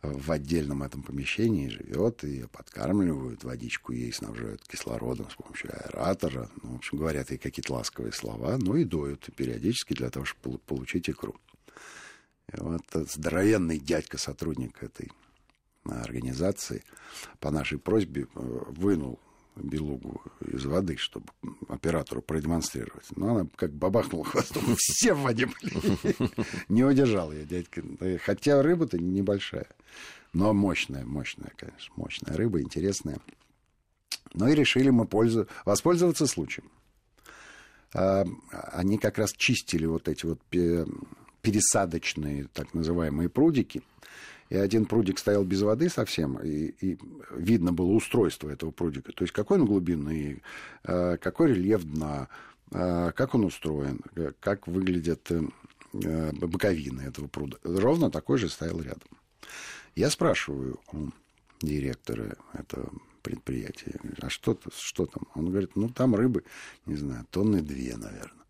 в 0.02 0.32
отдельном 0.32 0.84
этом 0.84 1.04
помещении 1.04 1.68
живет, 1.68 2.24
ее 2.24 2.48
подкармливают, 2.48 3.44
водичку 3.44 3.92
ей 3.92 4.14
снабжают 4.14 4.66
кислородом 4.66 5.30
с 5.30 5.36
помощью 5.36 5.72
аэратора. 5.74 6.50
Ну, 6.64 6.74
в 6.74 6.76
общем, 6.78 6.98
говорят 6.98 7.32
ей 7.32 7.38
какие-то 7.38 7.74
ласковые 7.74 8.14
слова, 8.14 8.58
ну 8.58 8.76
и 8.76 8.86
доют 8.86 9.30
периодически 9.36 9.94
для 9.94 10.10
того, 10.10 10.26
чтобы 10.26 10.58
получить 10.60 11.10
икру. 11.10 11.36
И 12.54 12.58
вот 12.58 12.82
здоровенный 12.94 13.78
дядька, 13.78 14.18
сотрудник 14.18 14.82
этой 14.82 15.12
организации, 15.84 16.84
по 17.40 17.52
нашей 17.52 17.78
просьбе 17.78 18.24
э, 18.24 18.28
вынул 18.34 19.20
белугу 19.56 20.22
из 20.42 20.66
воды, 20.66 20.98
чтобы 20.98 21.28
оператору 21.68 22.22
продемонстрировать. 22.22 23.06
Но 23.16 23.36
она 23.36 23.48
как 23.56 23.72
бабахнула 23.74 24.26
хвостом, 24.26 24.64
все 24.78 25.14
в 25.14 25.22
воде 25.22 25.48
были. 25.48 26.16
Не 26.70 26.84
удержал 26.84 27.32
я, 27.32 27.44
дядька. 27.44 27.84
Хотя 28.24 28.62
рыба-то 28.62 28.98
небольшая, 28.98 29.68
но 30.34 30.54
мощная, 30.54 31.06
мощная, 31.06 31.52
конечно, 31.56 31.94
мощная 31.96 32.36
рыба, 32.36 32.62
интересная. 32.62 33.20
Ну 34.34 34.48
и 34.48 34.56
решили 34.56 34.90
мы 34.90 35.06
пользу... 35.06 35.48
воспользоваться 35.66 36.28
случаем. 36.28 36.70
А, 37.94 38.26
они 38.52 38.98
как 39.00 39.18
раз 39.18 39.32
чистили 39.34 39.86
вот 39.86 40.08
эти 40.08 40.26
вот 40.26 40.40
пересадочные, 41.42 42.48
так 42.54 42.74
называемые 42.74 43.30
прудики– 43.30 43.82
и 44.50 44.58
один 44.58 44.86
прудик 44.86 45.20
стоял 45.20 45.44
без 45.44 45.62
воды 45.62 45.90
совсем, 45.90 46.38
и, 46.40 46.74
и 46.82 46.98
видно 47.32 47.72
было 47.72 47.92
устройство 47.92 48.50
этого 48.50 48.72
прудика. 48.72 49.12
То 49.12 49.24
есть 49.24 49.34
какой 49.34 49.60
он 49.60 49.66
глубины, 49.66 50.42
э, 50.84 51.18
какой 51.18 51.54
рельеф 51.54 51.84
дна, 51.84 52.30
э, 52.72 53.12
как 53.16 53.36
он 53.36 53.46
устроен, 53.46 54.02
э, 54.16 54.32
как 54.40 54.68
выглядят 54.68 55.32
боковины 55.92 57.02
этого 57.02 57.28
пруда. 57.28 57.58
Ровно 57.64 58.12
такой 58.12 58.38
же 58.38 58.48
стоял 58.48 58.80
рядом. 58.80 59.10
Я 59.96 60.12
спрашиваю 60.12 60.80
у 60.94 61.10
директора 61.62 62.36
этого 62.54 62.92
предприятия, 63.24 64.00
а 64.22 64.30
что, 64.30 64.58
что 64.76 65.08
там? 65.08 65.24
Он 65.34 65.50
говорит, 65.50 65.76
ну 65.76 65.90
там 65.90 66.14
рыбы, 66.14 66.44
не 66.86 66.96
знаю, 66.96 67.26
тонны 67.32 67.62
две, 67.62 67.98
наверное. 67.98 68.46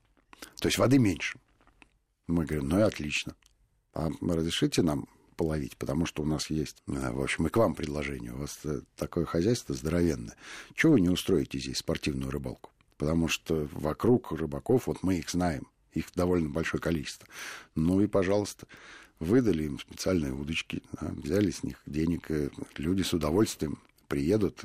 То 0.60 0.68
есть 0.68 0.78
воды 0.78 1.00
меньше. 1.00 1.40
Мы 2.28 2.46
говорим, 2.46 2.68
ну 2.68 2.80
и 2.80 2.84
отлично. 2.84 3.36
А 3.94 4.10
разрешите 4.22 4.82
нам 4.82 5.08
половить, 5.40 5.78
потому 5.78 6.06
что 6.06 6.22
у 6.22 6.26
нас 6.26 6.50
есть, 6.50 6.84
э, 6.88 7.12
в 7.14 7.22
общем, 7.22 7.48
и 7.48 7.50
к 7.50 7.56
вам 7.56 7.74
предложение. 7.74 8.34
У 8.34 8.40
вас 8.40 8.60
э, 8.66 8.82
такое 8.98 9.24
хозяйство 9.24 9.74
здоровенное. 9.74 10.36
Чего 10.76 10.94
вы 10.94 11.00
не 11.00 11.08
устроите 11.08 11.58
здесь 11.58 11.78
спортивную 11.78 12.30
рыбалку? 12.30 12.72
Потому 12.98 13.30
что 13.30 13.70
вокруг 13.72 14.34
рыбаков, 14.34 14.88
вот 14.88 15.02
мы 15.02 15.16
их 15.16 15.30
знаем, 15.30 15.66
их 15.94 16.08
довольно 16.14 16.50
большое 16.50 16.82
количество. 16.82 17.26
Ну 17.74 18.02
и, 18.02 18.08
пожалуйста, 18.08 18.68
выдали 19.22 19.64
им 19.64 19.80
специальные 19.80 20.34
удочки, 20.34 20.84
да, 21.00 21.08
взяли 21.16 21.52
с 21.52 21.64
них 21.64 21.78
денег, 21.86 22.30
э, 22.30 22.50
люди 22.76 23.04
с 23.04 23.14
удовольствием 23.14 23.80
приедут, 24.10 24.62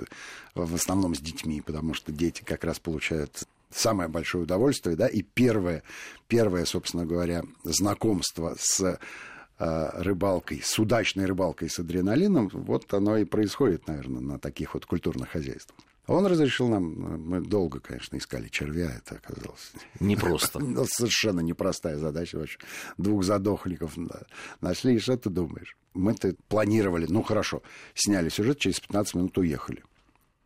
в 0.56 0.74
основном 0.74 1.14
с 1.14 1.20
детьми, 1.20 1.60
потому 1.60 1.94
что 1.94 2.10
дети 2.10 2.42
как 2.42 2.64
раз 2.64 2.80
получают 2.80 3.44
самое 3.70 4.08
большое 4.08 4.42
удовольствие, 4.42 4.96
да, 4.96 5.06
и 5.06 5.22
первое, 5.22 5.84
первое, 6.26 6.64
собственно 6.64 7.06
говоря, 7.06 7.44
знакомство 7.62 8.56
с 8.58 8.98
рыбалкой, 9.58 10.60
с 10.62 10.78
удачной 10.78 11.26
рыбалкой 11.26 11.70
с 11.70 11.78
адреналином, 11.78 12.48
вот 12.52 12.92
оно 12.92 13.16
и 13.16 13.24
происходит, 13.24 13.86
наверное, 13.86 14.20
на 14.20 14.38
таких 14.38 14.74
вот 14.74 14.86
культурных 14.86 15.30
хозяйствах. 15.30 15.78
Он 16.06 16.26
разрешил 16.26 16.68
нам, 16.68 17.20
мы 17.22 17.40
долго, 17.40 17.80
конечно, 17.80 18.16
искали 18.18 18.48
червя, 18.48 18.92
это 18.94 19.14
оказалось... 19.14 19.72
Непросто. 20.00 20.60
Совершенно 20.86 21.40
непростая 21.40 21.96
задача 21.96 22.36
вообще. 22.36 22.58
Двух 22.98 23.24
задохников 23.24 23.96
нашли, 24.60 24.96
и 24.96 24.98
что 24.98 25.16
ты 25.16 25.30
думаешь? 25.30 25.76
Мы-то 25.94 26.34
планировали, 26.48 27.06
ну 27.08 27.22
хорошо, 27.22 27.62
сняли 27.94 28.28
сюжет, 28.28 28.58
через 28.58 28.80
15 28.80 29.14
минут 29.14 29.38
уехали. 29.38 29.82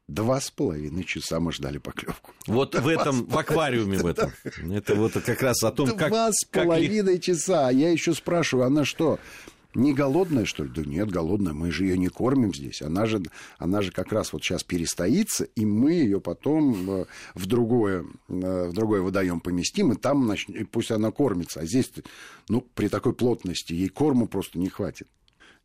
Два 0.08 0.40
с 0.40 0.50
половиной 0.50 1.04
часа 1.04 1.38
мы 1.38 1.52
ждали 1.52 1.76
поклевку. 1.76 2.32
Вот 2.46 2.74
в 2.74 2.88
этом, 2.88 3.26
в 3.26 3.36
аквариуме 3.36 3.98
в 3.98 4.06
этом. 4.06 4.32
Это 4.72 4.94
вот 4.94 5.12
как 5.12 5.42
раз 5.42 5.62
о 5.62 5.70
том, 5.70 5.94
как... 5.96 6.08
Два 6.08 6.32
с 6.32 6.46
половиной 6.46 7.20
часа. 7.20 7.70
Я 7.70 7.90
еще 7.90 8.14
спрашиваю, 8.14 8.66
она 8.66 8.86
что, 8.86 9.18
не 9.74 9.92
голодная, 9.92 10.46
что 10.46 10.64
ли? 10.64 10.70
Да 10.74 10.82
нет, 10.82 11.10
голодная. 11.10 11.52
Мы 11.52 11.70
же 11.70 11.84
ее 11.84 11.98
не 11.98 12.08
кормим 12.08 12.54
здесь. 12.54 12.80
Она 12.80 13.04
же, 13.04 13.22
она 13.58 13.82
же 13.82 13.92
как 13.92 14.10
раз 14.10 14.32
вот 14.32 14.42
сейчас 14.42 14.64
перестоится, 14.64 15.44
и 15.44 15.66
мы 15.66 15.92
ее 15.92 16.22
потом 16.22 16.90
э, 16.90 17.04
в 17.34 17.44
другое, 17.44 18.06
э, 18.28 18.68
в 18.68 18.72
другой 18.72 19.02
водоем 19.02 19.40
поместим, 19.40 19.92
и 19.92 19.96
там 19.96 20.26
нач... 20.26 20.48
и 20.48 20.64
пусть 20.64 20.90
она 20.90 21.10
кормится. 21.10 21.60
А 21.60 21.66
здесь, 21.66 21.92
ну, 22.48 22.62
при 22.74 22.88
такой 22.88 23.12
плотности 23.12 23.74
ей 23.74 23.88
корму 23.88 24.26
просто 24.26 24.58
не 24.58 24.70
хватит. 24.70 25.06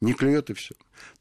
Не 0.01 0.13
клюет 0.13 0.49
и 0.49 0.53
все. 0.53 0.75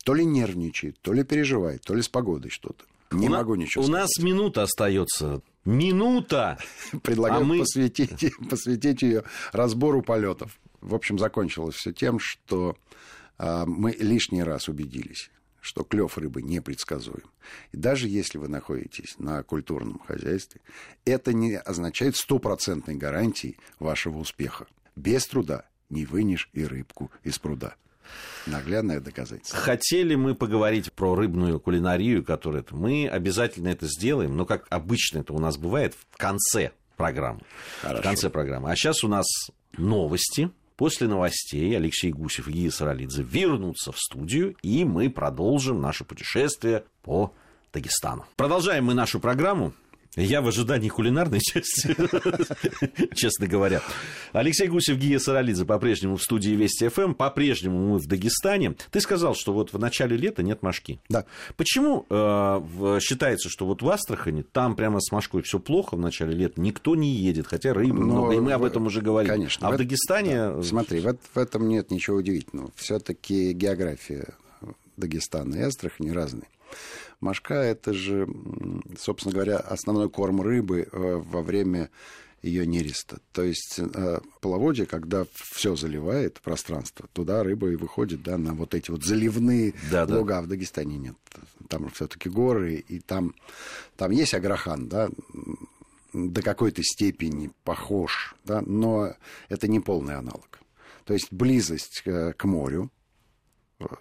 То 0.05 0.13
ли 0.13 0.25
нервничает, 0.25 1.01
то 1.03 1.13
ли 1.13 1.23
переживает, 1.23 1.83
то 1.83 1.95
ли 1.95 2.03
с 2.03 2.09
погодой 2.09 2.51
что-то. 2.51 2.85
Не 3.13 3.29
у 3.29 3.31
могу 3.31 3.55
ничего 3.55 3.83
У 3.83 3.87
сказать. 3.87 4.03
нас 4.03 4.19
минута 4.19 4.63
остается. 4.63 5.43
Минута! 5.65 6.59
Предлагаю 7.03 7.43
а 7.43 7.45
мы... 7.45 7.59
посвятить, 7.61 8.33
посвятить 8.51 9.03
ее 9.03 9.25
разбору 9.53 10.03
полетов. 10.03 10.59
В 10.81 10.95
общем, 10.95 11.19
закончилось 11.19 11.77
все 11.77 11.93
тем, 11.93 12.19
что 12.19 12.77
а, 13.39 13.67
мы 13.67 13.93
лишний 13.93 14.43
раз 14.43 14.69
убедились, 14.69 15.31
что 15.61 15.85
клев 15.85 16.19
рыбы 16.19 16.43
непредсказуем. 16.43 17.31
И 17.71 17.77
даже 17.77 18.09
если 18.09 18.39
вы 18.39 18.49
находитесь 18.49 19.19
на 19.19 19.43
культурном 19.43 20.01
хозяйстве, 20.01 20.61
это 21.05 21.33
не 21.33 21.57
означает 21.57 22.17
стопроцентной 22.17 22.97
гарантии 22.97 23.59
вашего 23.79 24.19
успеха. 24.19 24.67
Без 24.97 25.27
труда 25.27 25.67
не 25.89 26.05
вынешь 26.05 26.51
и 26.53 26.65
рыбку 26.65 27.11
из 27.23 27.39
пруда. 27.39 27.77
Наглядное 28.47 29.01
доказательство. 29.01 29.59
Хотели 29.59 30.15
мы 30.15 30.35
поговорить 30.35 30.93
про 30.93 31.15
рыбную 31.15 31.61
кулинарию, 31.61 32.25
которую 32.25 32.65
мы 32.71 33.09
обязательно 33.09 33.69
это 33.69 33.87
сделаем, 33.87 34.37
но 34.37 34.45
как 34.45 34.67
обычно 34.71 35.21
это 35.21 35.33
у 35.33 35.39
нас 35.39 35.57
бывает 35.57 35.95
в 35.95 36.17
конце 36.17 36.73
программы. 36.97 37.41
Хорошо. 37.81 38.01
В 38.01 38.05
конце 38.05 38.31
программы. 38.31 38.71
А 38.71 38.77
сейчас 38.77 39.05
у 39.05 39.09
нас 39.09 39.27
новости. 39.77 40.51
После 40.77 41.07
новостей 41.07 41.77
Алексей 41.77 42.11
Гусев 42.11 42.49
и 42.49 42.53
Гия 42.53 42.71
Саралидзе 42.71 43.23
вернутся 43.23 43.93
в 43.93 43.99
студию, 43.99 44.57
и 44.63 44.85
мы 44.85 45.11
продолжим 45.11 45.81
наше 45.81 46.05
путешествие 46.05 46.85
по 47.03 47.33
Дагестану. 47.73 48.25
Продолжаем 48.37 48.87
мы 48.87 48.95
нашу 48.95 49.21
программу. 49.21 49.75
Я 50.15 50.43
в 50.43 50.49
ожидании 50.49 50.91
кулинарной 50.91 51.41
части, 51.41 51.97
честно 53.15 53.47
говоря. 53.47 53.81
Алексей 54.33 54.69
Гусев, 54.69 54.99
Гия 54.99 55.19
Саралидзе 55.19 55.65
по-прежнему 55.65 56.17
в 56.17 56.23
студии 56.23 56.51
Вести 56.51 56.89
ФМ, 56.89 57.15
по-прежнему 57.15 57.93
мы 57.93 57.99
в 57.99 58.07
Дагестане. 58.07 58.75
Ты 58.91 59.01
сказал, 59.01 59.35
что 59.35 59.55
вот 59.55 59.73
в 59.73 59.79
начале 59.79 60.19
лета 60.19 60.43
нет 60.43 60.63
мошки. 60.63 61.01
Да. 61.09 61.25
Почему 61.57 62.05
э, 62.11 62.99
считается, 63.01 63.49
что 63.49 63.65
вот 63.65 63.81
в 63.81 63.89
Астрахани 63.89 64.43
там 64.43 64.77
прямо 64.77 65.01
с 65.01 65.11
мошкой 65.13 65.41
все 65.43 65.59
плохо 65.59 65.97
в 65.97 66.01
начале 66.01 66.35
лета, 66.35 66.61
никто 66.61 66.95
не 66.95 67.11
едет, 67.11 67.47
хотя 67.47 67.73
рыбы 67.73 68.01
Но, 68.01 68.05
много, 68.05 68.35
и 68.35 68.41
мы 68.41 68.53
об 68.53 68.65
этом 68.65 68.87
уже 68.87 69.01
говорили. 69.01 69.33
Конечно. 69.33 69.67
А 69.67 69.71
в, 69.71 69.75
в 69.75 69.79
Дагестане... 69.79 70.51
Да. 70.57 70.63
Смотри, 70.63 71.01
в, 71.01 71.17
в 71.33 71.39
этом 71.39 71.69
нет 71.69 71.91
ничего 71.91 72.19
удивительного. 72.19 72.71
Все-таки 72.77 73.55
география 73.55 74.35
Дагестана 74.99 75.55
и 75.55 75.63
Астрахани 75.63 76.11
разные. 76.11 76.49
Машка– 77.23 77.55
это 77.55 77.95
же, 77.95 78.27
собственно 78.99 79.33
говоря, 79.33 79.57
основной 79.57 80.11
корм 80.11 80.43
рыбы 80.43 80.89
э, 80.91 81.23
во 81.25 81.41
время 81.41 81.89
ее 82.43 82.67
нереста. 82.67 83.19
То 83.31 83.45
есть 83.45 83.79
э, 83.79 84.21
половодье, 84.41 84.87
когда 84.87 85.25
все 85.33 85.77
заливает 85.77 86.41
пространство, 86.41 87.09
туда 87.13 87.45
рыба 87.45 87.71
и 87.71 87.77
выходит 87.77 88.25
да, 88.25 88.37
на 88.39 88.55
вот 88.55 88.75
эти 88.75 88.91
вот 88.91 89.05
заливные 89.05 89.75
да, 89.89 90.05
луга. 90.05 90.35
Да. 90.35 90.43
В 90.43 90.49
Дагестане 90.49 90.99
нет. 90.99 91.15
Там 91.69 91.89
все-таки 91.91 92.29
горы, 92.29 92.75
и 92.75 92.99
там, 92.99 93.37
там 93.97 94.11
есть 94.11 94.35
аграхан, 94.35 94.89
да, 94.89 95.09
до 96.13 96.43
какой-то 96.43 96.83
степени 96.83 97.53
похож, 97.63 98.35
да, 98.45 98.63
но 98.63 99.15
это 99.49 99.69
не 99.69 99.79
полный 99.79 100.17
аналог. 100.17 100.59
То 101.05 101.15
есть 101.15 101.33
близость 101.33 102.03
к, 102.05 102.33
к 102.33 102.45
морю, 102.45 102.91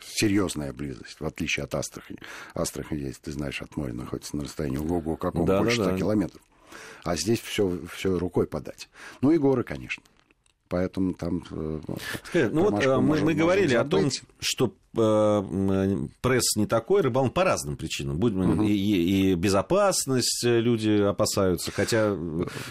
серьезная 0.02 0.74
близость, 0.74 1.20
в 1.20 1.26
отличие 1.26 1.64
от 1.64 1.76
Астрахани. 1.76 2.20
Астрахань, 2.54 3.00
если 3.00 3.22
ты 3.22 3.32
знаешь, 3.32 3.62
от 3.62 3.76
моря 3.78 3.94
находится 3.94 4.36
на 4.36 4.44
расстоянии 4.44 4.78
ого-го 4.78 5.18
какого, 5.18 5.46
да, 5.46 5.60
больше 5.60 5.78
да, 5.78 5.84
100 5.86 5.92
да. 5.92 5.98
километров. 5.98 6.42
А 7.04 7.16
здесь 7.16 7.40
все, 7.40 7.80
все 7.94 8.18
рукой 8.18 8.48
подать. 8.48 8.90
Ну 9.22 9.32
и 9.32 9.38
горы, 9.38 9.64
конечно. 9.64 10.04
Поэтому 10.72 11.14
там... 11.14 11.44
Э, 11.52 11.82
Скажи, 12.24 12.50
ну 12.50 12.70
вот 12.70 12.82
э, 12.82 12.98
мы, 12.98 13.20
мы 13.20 13.34
говорили 13.34 13.76
о 13.76 13.84
том, 13.84 14.10
что 14.40 14.74
э, 14.96 16.08
пресс 16.22 16.56
не 16.56 16.66
такой, 16.66 17.02
рыбалом 17.02 17.30
по 17.30 17.44
разным 17.44 17.76
причинам. 17.76 18.18
Будем, 18.18 18.52
угу. 18.52 18.64
и, 18.64 18.72
и 18.72 19.36
безопасность 19.36 20.46
люди 20.46 21.02
опасаются. 21.02 21.72
Хотя 21.74 22.16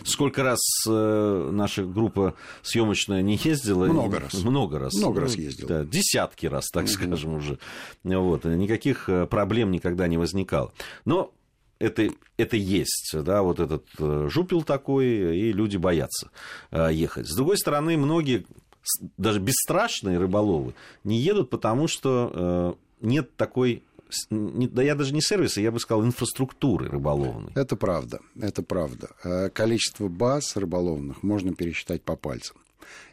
сколько 0.04 0.42
раз 0.42 0.60
наша 0.86 1.84
группа 1.84 2.36
съемочная 2.62 3.20
не 3.20 3.36
ездила? 3.36 3.84
Много 3.84 4.20
раз. 4.20 4.32
Много 4.42 4.78
раз. 4.78 4.94
Много 4.94 5.20
раз 5.20 5.34
ездила. 5.34 5.68
Да, 5.68 5.84
десятки 5.84 6.46
раз, 6.46 6.68
так 6.72 6.84
угу. 6.84 6.90
скажем, 6.90 7.34
уже. 7.34 7.58
Вот, 8.02 8.46
никаких 8.46 9.10
проблем 9.28 9.72
никогда 9.72 10.08
не 10.08 10.16
возникало. 10.16 10.72
Но 11.04 11.32
это, 11.80 12.10
это 12.36 12.56
есть, 12.56 13.12
да, 13.14 13.42
вот 13.42 13.58
этот 13.58 13.86
э, 13.98 14.28
жупил 14.30 14.62
такой, 14.62 15.06
и 15.06 15.52
люди 15.52 15.78
боятся 15.78 16.30
э, 16.70 16.90
ехать. 16.92 17.26
С 17.26 17.34
другой 17.34 17.56
стороны, 17.56 17.96
многие, 17.96 18.44
даже 19.16 19.40
бесстрашные 19.40 20.18
рыболовы, 20.18 20.74
не 21.04 21.18
едут, 21.18 21.50
потому 21.50 21.88
что 21.88 22.76
э, 23.00 23.06
нет 23.06 23.34
такой 23.36 23.82
да 24.28 24.82
я 24.82 24.96
даже 24.96 25.14
не 25.14 25.20
сервиса, 25.20 25.60
я 25.60 25.70
бы 25.70 25.78
сказал, 25.78 26.04
инфраструктуры 26.04 26.88
рыболовной. 26.88 27.52
Это 27.54 27.76
правда, 27.76 28.18
это 28.40 28.60
правда. 28.60 29.10
Количество 29.54 30.08
баз 30.08 30.56
рыболовных 30.56 31.22
можно 31.22 31.54
пересчитать 31.54 32.02
по 32.02 32.16
пальцам. 32.16 32.56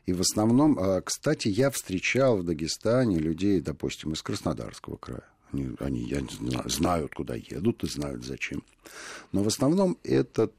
И 0.08 0.14
в 0.14 0.22
основном, 0.22 0.76
кстати, 1.04 1.50
я 1.50 1.70
встречал 1.70 2.38
в 2.38 2.44
Дагестане 2.44 3.20
людей, 3.20 3.62
допустим, 3.62 4.14
из 4.14 4.24
Краснодарского 4.24 4.98
края. 4.98 5.30
Они, 5.52 5.76
они 5.80 6.02
я 6.02 6.22
знаю, 6.22 6.70
знают, 6.70 7.16
куда 7.16 7.36
едут 7.36 7.84
и 7.84 7.88
знают 7.88 8.26
зачем. 8.26 8.64
Но 9.32 9.44
в 9.44 9.48
основном 9.48 9.98
это 10.04 10.52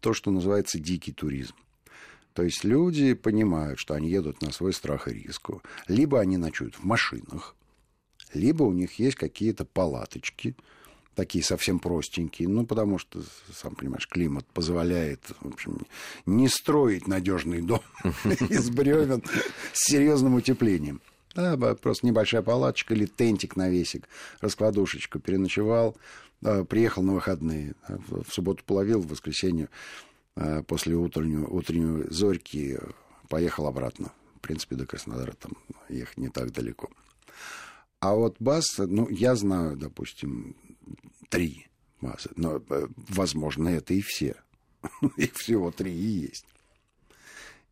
то, 0.00 0.12
что 0.12 0.30
называется 0.30 0.78
дикий 0.78 1.12
туризм. 1.12 1.54
То 2.34 2.42
есть 2.42 2.64
люди 2.64 3.14
понимают, 3.14 3.78
что 3.78 3.94
они 3.94 4.10
едут 4.10 4.42
на 4.42 4.52
свой 4.52 4.74
страх 4.74 5.08
и 5.08 5.12
риск. 5.12 5.50
Либо 5.88 6.20
они 6.20 6.36
ночуют 6.36 6.74
в 6.74 6.84
машинах, 6.84 7.56
либо 8.34 8.64
у 8.64 8.72
них 8.72 8.98
есть 8.98 9.16
какие-то 9.16 9.64
палаточки, 9.64 10.54
такие 11.14 11.42
совсем 11.42 11.78
простенькие, 11.78 12.48
ну, 12.48 12.66
потому 12.66 12.98
что, 12.98 13.22
сам 13.52 13.74
понимаешь, 13.74 14.06
климат 14.06 14.46
позволяет, 14.52 15.20
в 15.40 15.48
общем, 15.48 15.80
не 16.26 16.48
строить 16.48 17.08
надежный 17.08 17.62
дом 17.62 17.80
из 18.50 18.68
бревен 18.70 19.22
с 19.72 19.90
серьезным 19.90 20.34
утеплением. 20.34 21.00
Да, 21.36 21.74
просто 21.74 22.06
небольшая 22.06 22.40
палаточка 22.40 22.94
или 22.94 23.04
тентик 23.04 23.56
навесик, 23.56 24.08
раскладушечку, 24.40 25.18
переночевал, 25.18 25.94
приехал 26.40 27.02
на 27.02 27.12
выходные. 27.12 27.74
В 27.88 28.32
субботу 28.32 28.64
половил, 28.64 29.02
в 29.02 29.08
воскресенье 29.08 29.68
а, 30.34 30.62
после 30.62 30.96
утреннего, 30.96 31.46
утренней 31.46 32.04
зорьки 32.08 32.78
поехал 33.28 33.66
обратно. 33.66 34.12
В 34.36 34.40
принципе, 34.40 34.76
до 34.76 34.86
Краснодара 34.86 35.32
там 35.32 35.52
ехать 35.90 36.16
не 36.16 36.30
так 36.30 36.52
далеко. 36.52 36.88
А 38.00 38.14
вот 38.14 38.36
баз, 38.38 38.78
ну, 38.78 39.08
я 39.10 39.34
знаю, 39.34 39.76
допустим, 39.76 40.56
три 41.28 41.66
базы, 42.00 42.30
но, 42.36 42.62
э, 42.68 42.86
возможно, 43.08 43.68
это 43.68 43.92
и 43.92 44.00
все. 44.00 44.36
Их 45.16 45.34
всего 45.34 45.70
три 45.70 45.92
и 45.92 46.20
есть 46.20 46.46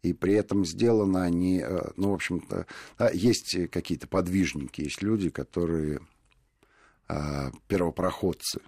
и 0.04 0.12
при 0.12 0.34
этом 0.34 0.64
сделано 0.64 1.22
они, 1.22 1.60
э, 1.60 1.90
ну, 1.96 2.10
в 2.10 2.14
общем-то, 2.14 2.66
есть 3.12 3.56
какие-то 3.70 4.06
подвижники, 4.06 4.82
есть 4.82 5.02
люди, 5.02 5.30
которые 5.30 6.00
а, 7.06 7.50
первопроходцы, 7.68 8.60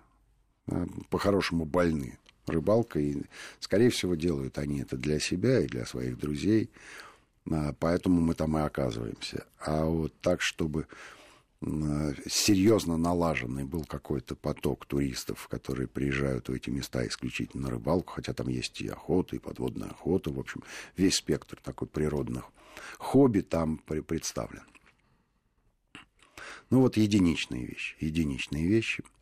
а, 0.70 0.86
по-хорошему 1.10 1.64
больны 1.64 2.18
рыбалкой, 2.46 3.04
и, 3.04 3.22
скорее 3.60 3.90
всего, 3.90 4.14
делают 4.14 4.58
они 4.58 4.80
это 4.80 4.96
для 4.96 5.18
себя 5.18 5.60
и 5.60 5.66
для 5.66 5.86
своих 5.86 6.18
друзей, 6.18 6.70
а, 7.50 7.74
поэтому 7.78 8.20
мы 8.20 8.34
там 8.34 8.56
и 8.58 8.60
оказываемся. 8.60 9.46
А 9.58 9.84
вот 9.86 10.12
так, 10.20 10.42
чтобы 10.42 10.86
серьезно 11.62 12.96
налаженный 12.96 13.64
был 13.64 13.84
какой-то 13.84 14.36
поток 14.36 14.86
туристов, 14.86 15.48
которые 15.48 15.88
приезжают 15.88 16.48
в 16.48 16.52
эти 16.52 16.70
места 16.70 17.06
исключительно 17.06 17.64
на 17.64 17.70
рыбалку, 17.70 18.14
хотя 18.14 18.32
там 18.34 18.48
есть 18.48 18.80
и 18.80 18.88
охота, 18.88 19.36
и 19.36 19.40
подводная 19.40 19.88
охота, 19.88 20.30
в 20.30 20.38
общем, 20.38 20.62
весь 20.96 21.16
спектр 21.16 21.58
такой 21.62 21.88
природных 21.88 22.44
хобби 22.98 23.40
там 23.40 23.78
представлен. 23.78 24.64
Ну 26.70 26.80
вот 26.80 26.96
единичные 26.96 27.64
вещи, 27.66 27.96
единичные 28.00 28.66
вещи– 28.66 29.02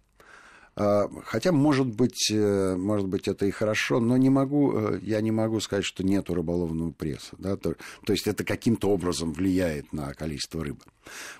а, 0.76 1.08
хотя, 1.24 1.52
может 1.52 1.86
быть, 1.86 2.30
э, 2.32 2.76
может 2.76 3.06
быть, 3.06 3.28
это 3.28 3.46
и 3.46 3.52
хорошо, 3.52 4.00
но 4.00 4.16
не 4.16 4.28
могу, 4.28 4.76
э, 4.76 4.98
я 5.02 5.20
не 5.20 5.30
могу 5.30 5.60
сказать, 5.60 5.84
что 5.84 6.02
нету 6.02 6.34
рыболовного 6.34 6.90
пресса. 6.90 7.36
Да? 7.38 7.56
То, 7.56 7.76
то 8.04 8.12
есть 8.12 8.26
это 8.26 8.44
каким-то 8.44 8.88
образом 8.88 9.32
влияет 9.32 9.92
на 9.92 10.12
количество 10.14 10.64
рыбы. 10.64 10.82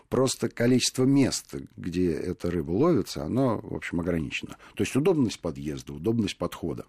Просто 0.09 0.49
количество 0.49 1.05
мест, 1.05 1.55
где 1.77 2.13
эта 2.13 2.51
рыба 2.51 2.71
ловится, 2.71 3.25
оно, 3.25 3.59
в 3.59 3.75
общем, 3.75 4.01
ограничено. 4.01 4.57
То 4.75 4.85
есть 4.85 4.95
удобность 4.95 5.41
подъезда, 5.41 5.95
удобность 5.95 6.37
подхода. 6.37 6.85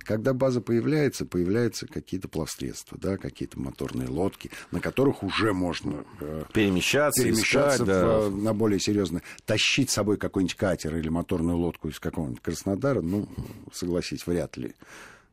Когда 0.00 0.34
база 0.34 0.60
появляется, 0.60 1.26
появляются 1.26 1.86
какие-то 1.86 2.28
плавсредства, 2.28 2.98
да, 2.98 3.16
какие-то 3.16 3.58
моторные 3.58 4.08
лодки, 4.08 4.50
на 4.70 4.80
которых 4.80 5.22
уже 5.22 5.52
можно 5.52 6.04
э, 6.20 6.44
перемещаться, 6.52 7.22
перемещаться 7.24 7.82
искать, 7.82 7.86
в, 7.86 7.86
да. 7.86 8.30
на 8.30 8.54
более 8.54 8.78
серьезно. 8.78 9.22
Тащить 9.44 9.90
с 9.90 9.94
собой 9.94 10.16
какой-нибудь 10.18 10.54
катер 10.54 10.96
или 10.96 11.08
моторную 11.08 11.56
лодку 11.56 11.70
лодку 11.70 11.88
из 11.88 12.00
какого-нибудь 12.00 12.42
Краснодара, 12.42 13.00
ну, 13.00 13.28
согласись, 13.72 14.26
вряд 14.26 14.56
ли. 14.56 14.74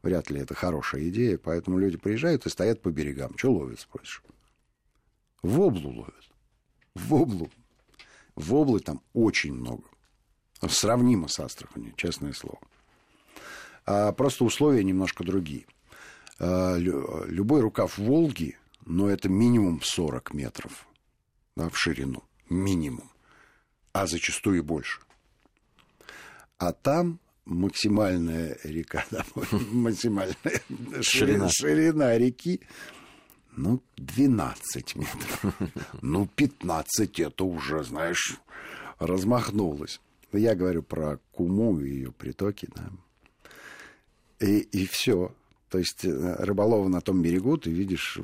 Вряд 0.03 0.29
ли 0.29 0.39
это 0.39 0.53
хорошая 0.53 1.09
идея, 1.09 1.37
поэтому 1.37 1.79
люди 1.79 1.97
приезжают 1.97 2.45
и 2.45 2.49
стоят 2.49 2.81
по 2.81 2.89
берегам. 2.89 3.35
Что 3.35 3.51
ловят, 3.51 3.79
спросишь? 3.79 4.21
Воблу 5.41 5.89
ловят. 5.89 6.13
Воблу. 6.97 7.49
Воблы 8.35 8.79
там 8.79 9.01
очень 9.13 9.53
много. 9.53 9.83
Сравнимо 10.67 11.27
с 11.27 11.39
Астраханью, 11.39 11.93
честное 11.95 12.33
слово. 12.33 12.59
А 13.85 14.11
просто 14.11 14.43
условия 14.43 14.83
немножко 14.83 15.23
другие. 15.23 15.65
А, 16.39 16.77
любой 16.77 17.61
рукав 17.61 17.97
Волги, 17.97 18.57
но 18.85 19.09
это 19.09 19.29
минимум 19.29 19.81
40 19.81 20.33
метров 20.33 20.87
да, 21.55 21.69
в 21.69 21.77
ширину. 21.77 22.23
Минимум. 22.49 23.11
А 23.93 24.07
зачастую 24.07 24.57
и 24.57 24.61
больше. 24.61 25.01
А 26.57 26.71
там 26.73 27.19
максимальная 27.45 28.57
река, 28.63 29.05
да, 29.11 29.25
максимальная 29.71 30.35
ширина. 31.01 31.49
ширина 31.49 32.17
реки, 32.17 32.61
ну, 33.57 33.81
12 33.97 34.95
метров. 34.95 35.45
Ну, 36.01 36.27
15 36.35 37.19
это 37.19 37.43
уже, 37.43 37.83
знаешь, 37.83 38.37
размахнулось. 38.99 39.99
Я 40.31 40.55
говорю 40.55 40.83
про 40.83 41.19
Куму 41.31 41.79
и 41.79 41.89
ее 41.89 42.11
притоки, 42.11 42.69
да. 42.75 42.89
И, 44.39 44.59
и 44.59 44.85
все. 44.85 45.33
То 45.69 45.79
есть 45.79 46.05
э, 46.05 46.35
рыболова 46.39 46.87
на 46.87 47.01
том 47.01 47.21
берегу 47.21 47.57
ты 47.57 47.71
видишь 47.71 48.19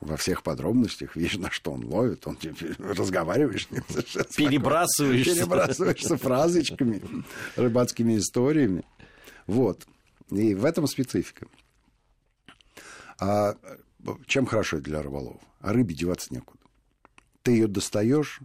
во 0.00 0.16
всех 0.16 0.42
подробностях, 0.42 1.16
видишь, 1.16 1.36
на 1.36 1.50
что 1.50 1.72
он 1.72 1.84
ловит, 1.84 2.26
он 2.26 2.36
тебе 2.36 2.54
разговариваешь. 2.78 3.68
Перебрасываешься. 4.36 5.34
Перебрасываешься 5.34 6.16
фразочками, 6.16 7.02
рыбацкими 7.56 8.16
историями. 8.16 8.84
Вот. 9.46 9.86
И 10.30 10.54
в 10.54 10.64
этом 10.64 10.86
специфика. 10.86 11.46
А 13.18 13.56
чем 14.26 14.46
хорошо 14.46 14.80
для 14.80 15.02
рыболова? 15.02 15.40
А 15.60 15.72
рыбе 15.72 15.94
деваться 15.94 16.32
некуда. 16.32 16.60
Ты 17.42 17.52
ее 17.52 17.66
достаешь 17.66 18.40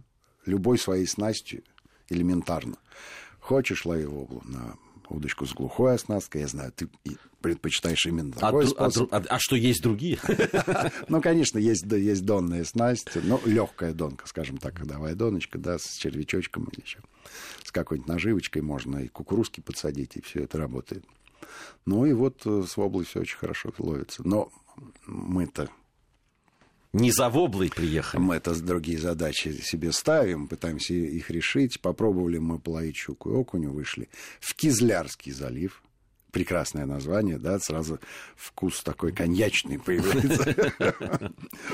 любой 0.46 0.78
своей 0.78 1.06
снастью 1.06 1.62
элементарно. 2.08 2.76
Хочешь 3.40 3.84
лови 3.84 4.04
воблу 4.04 4.42
на 4.44 4.76
удочку 5.08 5.46
с 5.46 5.52
глухой 5.52 5.94
оснасткой, 5.94 6.42
я 6.42 6.48
знаю, 6.48 6.72
ты 6.72 6.88
предпочитаешь 7.40 8.06
именно 8.06 8.32
а 8.36 8.40
такой 8.40 8.64
а, 8.64 8.68
способ. 8.68 9.12
А, 9.12 9.18
а, 9.18 9.24
а 9.28 9.38
что, 9.38 9.56
есть 9.56 9.82
другие? 9.82 10.18
Ну, 11.08 11.20
конечно, 11.20 11.58
есть, 11.58 11.86
да, 11.86 11.96
есть 11.96 12.24
донная 12.24 12.64
снасть, 12.64 13.08
ну, 13.14 13.40
легкая 13.44 13.92
донка, 13.92 14.26
скажем 14.26 14.56
так, 14.56 14.78
ходовая 14.78 15.14
доночка, 15.14 15.58
да, 15.58 15.78
с 15.78 15.96
червячочком 15.96 16.64
или 16.64 16.80
еще 16.80 17.00
с 17.64 17.70
какой-нибудь 17.72 18.08
наживочкой 18.08 18.62
можно 18.62 18.98
и 18.98 19.08
кукурузки 19.08 19.60
подсадить, 19.60 20.16
и 20.16 20.22
все 20.22 20.44
это 20.44 20.58
работает. 20.58 21.04
Ну 21.86 22.04
и 22.06 22.12
вот 22.12 22.42
э, 22.44 22.64
с 22.66 22.76
воблой 22.76 23.04
все 23.04 23.20
очень 23.20 23.38
хорошо 23.38 23.72
ловится. 23.78 24.26
Но 24.26 24.50
мы-то 25.06 25.68
не 26.92 27.10
за 27.10 27.30
воблой 27.30 27.70
приехали. 27.70 28.20
Мы-то 28.20 28.54
другие 28.62 28.98
задачи 28.98 29.48
себе 29.62 29.92
ставим, 29.92 30.46
пытаемся 30.46 30.92
их 30.92 31.30
решить. 31.30 31.80
Попробовали 31.80 32.36
мы 32.38 32.58
половить 32.58 32.96
щуку 32.96 33.30
и 33.30 33.40
окуню, 33.40 33.70
вышли 33.70 34.10
в 34.40 34.54
Кизлярский 34.54 35.32
залив. 35.32 35.82
Прекрасное 36.32 36.86
название, 36.86 37.38
да, 37.38 37.58
сразу 37.58 37.98
вкус 38.36 38.82
такой 38.82 39.12
коньячный 39.12 39.78
появляется. 39.78 40.54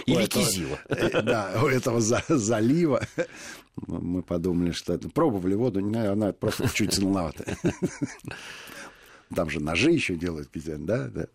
Или 0.07 0.27
кизила. 0.27 0.81
Э, 0.89 1.23
да, 1.23 1.61
у 1.63 1.67
этого 1.67 2.01
залива 2.01 3.07
мы 3.87 4.23
подумали, 4.23 4.73
что 4.73 4.99
пробовали 4.99 5.55
воду, 5.55 5.81
она 5.81 6.33
просто 6.33 6.69
чуть 6.69 6.93
зеленоватая. 6.93 7.57
Там 9.35 9.51
же 9.51 9.61
ножи 9.61 9.93
еще 9.93 10.17
делают, 10.17 10.51
да, 10.55 11.09
да. 11.09 11.27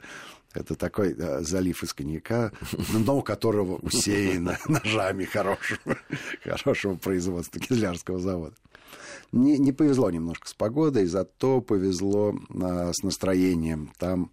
Это 0.53 0.75
такой 0.75 1.13
да, 1.13 1.41
залив 1.41 1.81
из 1.83 1.93
коньяка, 1.93 2.51
но 2.89 3.21
которого 3.21 3.77
усеяно 3.77 4.57
ножами 4.67 5.25
хорошего, 5.25 5.97
хорошего 6.43 6.95
производства 6.95 7.59
кизлярского 7.59 8.19
завода. 8.19 8.55
Не, 9.31 9.57
не 9.57 9.71
повезло 9.71 10.11
немножко 10.11 10.47
с 10.47 10.53
погодой, 10.53 11.05
зато 11.07 11.61
повезло 11.61 12.35
а, 12.61 12.91
с 12.93 13.01
настроением. 13.01 13.91
Там 13.97 14.31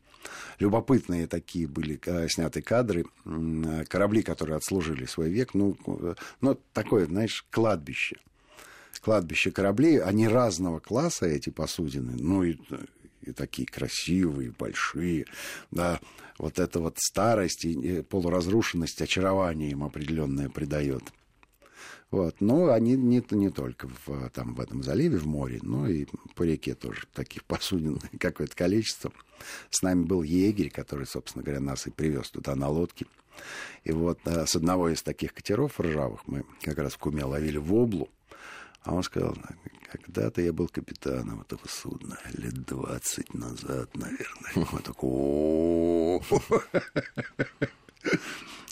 любопытные 0.59 1.27
такие 1.27 1.67
были 1.67 1.99
а, 2.07 2.29
сняты 2.29 2.61
кадры. 2.61 3.07
А, 3.25 3.85
корабли, 3.87 4.23
которые 4.23 4.57
отслужили 4.57 5.07
свой 5.07 5.31
век. 5.31 5.55
Ну, 5.55 5.77
ну 6.43 6.59
такое, 6.75 7.07
знаешь, 7.07 7.47
кладбище. 7.51 8.17
Кладбище 9.01 9.51
кораблей, 9.51 9.99
они 9.99 10.29
разного 10.29 10.81
класса, 10.81 11.25
эти 11.25 11.49
посудины. 11.49 12.13
Ну, 12.19 12.43
и 12.43 12.59
и 13.23 13.33
такие 13.33 13.67
красивые, 13.67 14.53
большие, 14.57 15.27
да, 15.71 16.01
вот 16.39 16.59
эта 16.59 16.81
вот 16.81 16.99
старость 16.99 17.65
и 17.65 18.03
полуразрушенность 18.03 19.01
очарование 19.03 19.71
им 19.71 19.85
определенное 19.85 20.49
придает. 20.49 21.03
Вот. 22.11 22.41
Но 22.41 22.73
они 22.73 22.97
не, 22.97 23.23
не 23.31 23.51
только 23.51 23.89
в, 23.89 24.31
там, 24.31 24.55
в 24.55 24.61
этом 24.61 24.83
заливе, 24.83 25.19
в 25.19 25.27
море, 25.27 25.61
но 25.63 25.89
и 25.89 26.07
по 26.35 26.43
реке 26.43 26.75
тоже 26.75 27.03
таких 27.13 27.45
посудин 27.47 28.01
какое-то 28.19 28.57
количество. 28.57 29.13
С 29.71 29.83
нами 29.83 30.05
был 30.05 30.23
егерь, 30.23 30.71
который, 30.71 31.07
собственно 31.07 31.45
говоря, 31.45 31.61
нас 31.61 31.87
и 31.87 31.91
привез 31.91 32.31
туда 32.31 32.55
на 32.57 32.69
лодке. 32.69 33.07
И 33.85 33.93
вот 33.93 34.19
э, 34.27 34.45
с 34.47 34.57
одного 34.57 34.91
из 34.91 35.03
таких 35.03 35.33
катеров 35.33 35.81
ржавых 35.81 36.27
мы 36.27 36.45
как 36.63 36.79
раз 36.79 36.95
в 36.95 36.99
Куме 36.99 37.25
ловили 37.25 37.59
воблу. 37.59 38.09
А 38.83 38.95
он 38.95 39.03
сказал, 39.03 39.37
когда-то 39.93 40.41
я 40.41 40.53
был 40.53 40.69
капитаном 40.69 41.43
этого 41.43 41.61
судна, 41.69 42.19
лет 42.33 42.65
двадцать 42.65 43.35
назад, 43.35 43.95
наверное. 43.95 44.67
Мы 44.73 44.81
такой, 44.81 46.21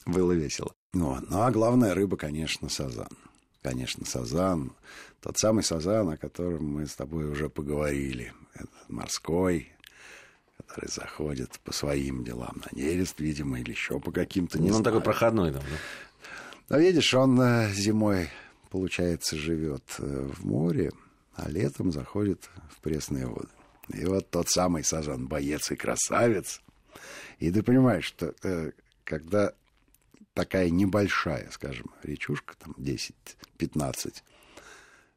было 0.06 0.32
весело. 0.32 0.74
Ну, 0.94 1.18
ну, 1.28 1.42
а 1.42 1.50
главная 1.50 1.94
рыба, 1.94 2.16
конечно, 2.16 2.68
сазан. 2.68 3.10
Конечно, 3.62 4.06
сазан. 4.06 4.72
Тот 5.20 5.36
самый 5.36 5.62
сазан, 5.62 6.08
о 6.10 6.16
котором 6.16 6.64
мы 6.64 6.86
с 6.86 6.94
тобой 6.94 7.26
уже 7.26 7.50
поговорили. 7.50 8.32
Это 8.54 8.68
морской, 8.88 9.72
который 10.56 10.88
заходит 10.88 11.60
по 11.64 11.72
своим 11.72 12.24
делам 12.24 12.62
на 12.64 12.78
нерест, 12.78 13.20
видимо, 13.20 13.60
или 13.60 13.72
еще 13.72 14.00
по 14.00 14.10
каким-то... 14.10 14.58
Не 14.58 14.70
ну, 14.70 14.76
он 14.76 14.82
такой 14.82 15.02
проходной 15.02 15.52
там, 15.52 15.62
да? 15.62 15.76
Но 16.70 16.78
видишь, 16.78 17.12
он 17.14 17.40
э, 17.40 17.72
зимой 17.72 18.30
получается, 18.70 19.36
живет 19.36 19.82
э, 19.98 20.28
в 20.32 20.44
море, 20.44 20.90
а 21.34 21.48
летом 21.48 21.92
заходит 21.92 22.48
в 22.70 22.80
пресные 22.80 23.26
воды. 23.26 23.48
И 23.92 24.04
вот 24.04 24.30
тот 24.30 24.48
самый 24.48 24.84
сажан 24.84 25.26
боец 25.26 25.70
и 25.70 25.76
красавец. 25.76 26.60
И 27.38 27.50
ты 27.50 27.62
понимаешь, 27.62 28.04
что 28.04 28.34
э, 28.42 28.72
когда 29.04 29.52
такая 30.34 30.70
небольшая, 30.70 31.48
скажем, 31.50 31.90
речушка, 32.02 32.54
там 32.58 32.74
10-15 32.78 34.22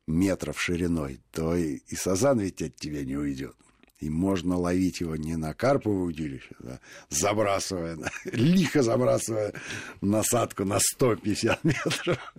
метров 0.07 0.59
шириной, 0.59 1.19
то 1.31 1.55
и, 1.55 1.77
и 1.87 1.95
сазан 1.95 2.39
ведь 2.39 2.61
от 2.61 2.75
тебя 2.75 3.03
не 3.03 3.17
уйдет. 3.17 3.55
И 3.99 4.09
можно 4.09 4.57
ловить 4.57 4.99
его 4.99 5.15
не 5.15 5.35
на 5.35 5.53
карповое 5.53 6.05
удилище, 6.05 6.55
да, 6.59 6.79
забрасывая, 7.09 7.99
лихо 8.25 8.81
забрасывая 8.81 9.53
насадку 10.01 10.65
на 10.65 10.79
150 10.79 11.63
метров, 11.63 12.33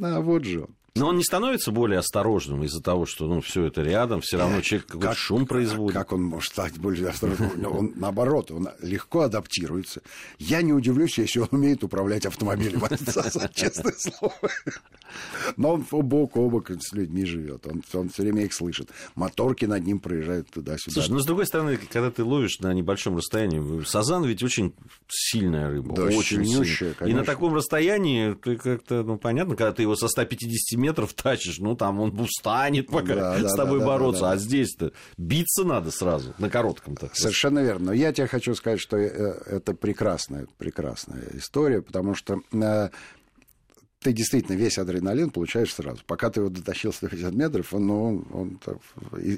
а 0.00 0.20
вот 0.20 0.44
же 0.44 0.62
он. 0.62 0.74
Но 0.96 1.08
он 1.08 1.16
не 1.16 1.24
становится 1.24 1.72
более 1.72 1.98
осторожным 1.98 2.62
из-за 2.62 2.80
того, 2.80 3.04
что 3.04 3.26
ну, 3.26 3.40
все 3.40 3.64
это 3.64 3.82
рядом, 3.82 4.20
все 4.20 4.38
равно 4.38 4.60
человек 4.60 4.86
какой-то 4.86 5.08
как, 5.08 5.18
шум 5.18 5.44
производит. 5.44 5.96
Как 5.96 6.12
он 6.12 6.22
может 6.22 6.52
стать 6.52 6.78
более 6.78 7.08
осторожным? 7.08 7.66
Он, 7.66 7.92
наоборот, 7.96 8.52
он 8.52 8.68
легко 8.80 9.22
адаптируется. 9.22 10.02
Я 10.38 10.62
не 10.62 10.72
удивлюсь, 10.72 11.18
если 11.18 11.40
он 11.40 11.48
умеет 11.50 11.82
управлять 11.82 12.26
автомобилем. 12.26 12.80
Честное 13.54 13.94
слово. 13.98 14.38
Но 15.56 15.72
он 15.72 15.82
бок 15.90 16.36
о 16.36 16.48
бок 16.48 16.70
с 16.70 16.92
людьми 16.92 17.24
живет. 17.24 17.66
Он, 17.66 17.82
он 17.92 18.08
все 18.10 18.22
время 18.22 18.44
их 18.44 18.54
слышит. 18.54 18.88
Моторки 19.16 19.64
над 19.64 19.84
ним 19.84 19.98
проезжают 19.98 20.48
туда-сюда. 20.50 20.92
Слушай, 20.92 21.10
но 21.10 21.18
с 21.18 21.26
другой 21.26 21.46
стороны, 21.46 21.76
когда 21.76 22.12
ты 22.12 22.22
ловишь 22.22 22.60
на 22.60 22.72
небольшом 22.72 23.16
расстоянии, 23.16 23.82
сазан 23.82 24.24
ведь 24.26 24.44
очень 24.44 24.72
сильная 25.08 25.70
рыба. 25.70 25.96
Да, 25.96 26.04
очень 26.04 26.44
сильная. 26.46 26.94
И 27.04 27.12
на 27.14 27.24
таком 27.24 27.52
расстоянии 27.52 28.34
ты 28.34 28.56
как-то, 28.56 29.02
ну, 29.02 29.18
понятно, 29.18 29.56
когда 29.56 29.72
ты 29.72 29.82
его 29.82 29.96
со 29.96 30.06
150 30.06 30.83
метров 30.84 31.14
тащишь, 31.14 31.58
ну, 31.58 31.74
там 31.74 32.00
он 32.00 32.18
устанет 32.20 32.88
пока 32.88 33.14
да, 33.14 33.48
с 33.48 33.54
тобой 33.54 33.80
да, 33.80 33.86
бороться. 33.86 34.22
Да, 34.22 34.28
да, 34.28 34.34
да. 34.34 34.40
А 34.40 34.44
здесь-то 34.44 34.92
биться 35.16 35.64
надо 35.64 35.90
сразу, 35.90 36.34
на 36.38 36.50
коротком-то. 36.50 37.10
Совершенно 37.14 37.60
верно. 37.60 37.86
Но 37.86 37.92
я 37.92 38.12
тебе 38.12 38.26
хочу 38.26 38.54
сказать, 38.54 38.80
что 38.80 38.96
э, 38.96 39.08
это 39.46 39.74
прекрасная, 39.74 40.46
прекрасная 40.58 41.24
история, 41.34 41.80
потому 41.82 42.14
что 42.14 42.40
э, 42.52 42.90
ты 44.00 44.12
действительно 44.12 44.56
весь 44.56 44.76
адреналин 44.76 45.30
получаешь 45.30 45.72
сразу. 45.72 46.02
Пока 46.06 46.28
ты 46.28 46.40
его 46.40 46.50
дотащил 46.50 46.92
150 46.92 47.32
метров, 47.32 47.72
он, 47.72 47.86
ну, 47.86 48.04
он, 48.04 48.26
он 48.32 48.56
так, 48.58 48.76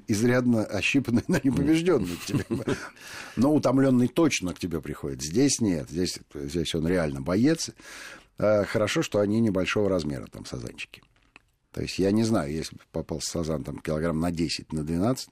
изрядно 0.09 0.65
ощипанный, 0.65 1.23
но 1.29 1.39
не 1.43 1.51
побежденный 1.51 2.17
к 2.17 2.25
тебе. 2.25 2.45
Но 3.37 3.55
утомленный 3.55 4.09
точно 4.09 4.55
к 4.55 4.59
тебе 4.59 4.81
приходит. 4.81 5.23
Здесь 5.23 5.61
нет. 5.61 5.89
Здесь, 5.89 6.19
здесь 6.35 6.75
он 6.75 6.89
реально 6.89 7.21
боец. 7.21 7.71
Э, 8.39 8.65
хорошо, 8.65 9.03
что 9.03 9.21
они 9.21 9.41
небольшого 9.41 9.89
размера, 9.89 10.27
там, 10.27 10.45
сазанчики. 10.45 11.03
То 11.77 11.83
есть 11.83 11.99
я 11.99 12.11
не 12.11 12.25
знаю, 12.25 12.51
если 12.51 12.75
бы 12.75 12.81
попался 12.91 13.33
сазан 13.33 13.62
там, 13.62 13.79
килограмм 13.81 14.19
на 14.19 14.31
10, 14.31 14.73
на 14.73 14.83
12, 14.83 15.29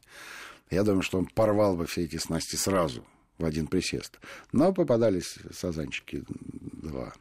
я 0.68 0.82
думаю, 0.82 1.00
что 1.00 1.16
он 1.16 1.24
порвал 1.24 1.74
бы 1.74 1.86
все 1.86 2.04
эти 2.04 2.18
снасти 2.18 2.56
сразу 2.56 3.02
в 3.38 3.46
один 3.46 3.66
присест. 3.66 4.20
Но 4.52 4.74
попадались 4.74 5.38
сазанчики 5.54 6.22
2 6.28 7.14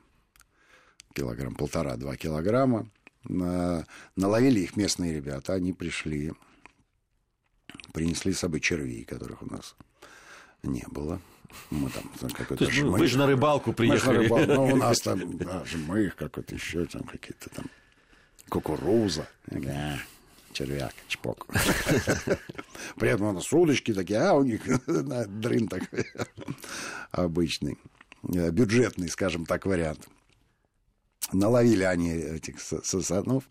килограмм, 1.13 1.55
полтора-два 1.55 2.17
килограмма. 2.17 2.89
Наловили 3.23 4.59
их 4.59 4.75
местные 4.75 5.13
ребята, 5.13 5.53
они 5.53 5.71
пришли, 5.71 6.33
принесли 7.93 8.33
с 8.33 8.39
собой 8.39 8.59
червей, 8.59 9.05
которых 9.05 9.41
у 9.41 9.45
нас 9.45 9.77
не 10.63 10.83
было. 10.91 11.21
Мы 11.69 11.89
там, 11.91 12.11
там 12.19 12.29
какой-то 12.29 12.69
жмых. 12.69 12.99
Вы 12.99 13.07
же 13.07 13.17
на 13.17 13.27
рыбалку 13.27 13.71
приехали. 13.71 14.17
Мы 14.17 14.23
рыбалку, 14.23 14.53
ну, 14.53 14.65
у 14.65 14.75
нас 14.75 14.99
там 14.99 15.37
да, 15.37 15.63
жмых 15.63 16.17
какой-то 16.17 16.55
еще, 16.55 16.83
там 16.87 17.03
какие-то 17.03 17.49
там 17.49 17.67
кукуруза. 18.49 19.27
Да, 19.47 19.99
червяк, 20.53 20.93
чпок. 21.07 21.47
При 22.95 23.09
этом 23.09 23.27
у 23.27 23.31
нас 23.33 23.51
удочки 23.51 23.93
такие, 23.93 24.19
а 24.19 24.33
у 24.33 24.43
них 24.43 24.61
дрын 24.87 25.67
такой 25.67 26.05
обычный, 27.11 27.77
э, 28.33 28.51
бюджетный, 28.51 29.09
скажем 29.09 29.45
так, 29.45 29.65
вариант. 29.65 30.07
Наловили 31.31 31.83
они 31.83 32.11
этих 32.11 32.59
сазанов. 32.59 33.45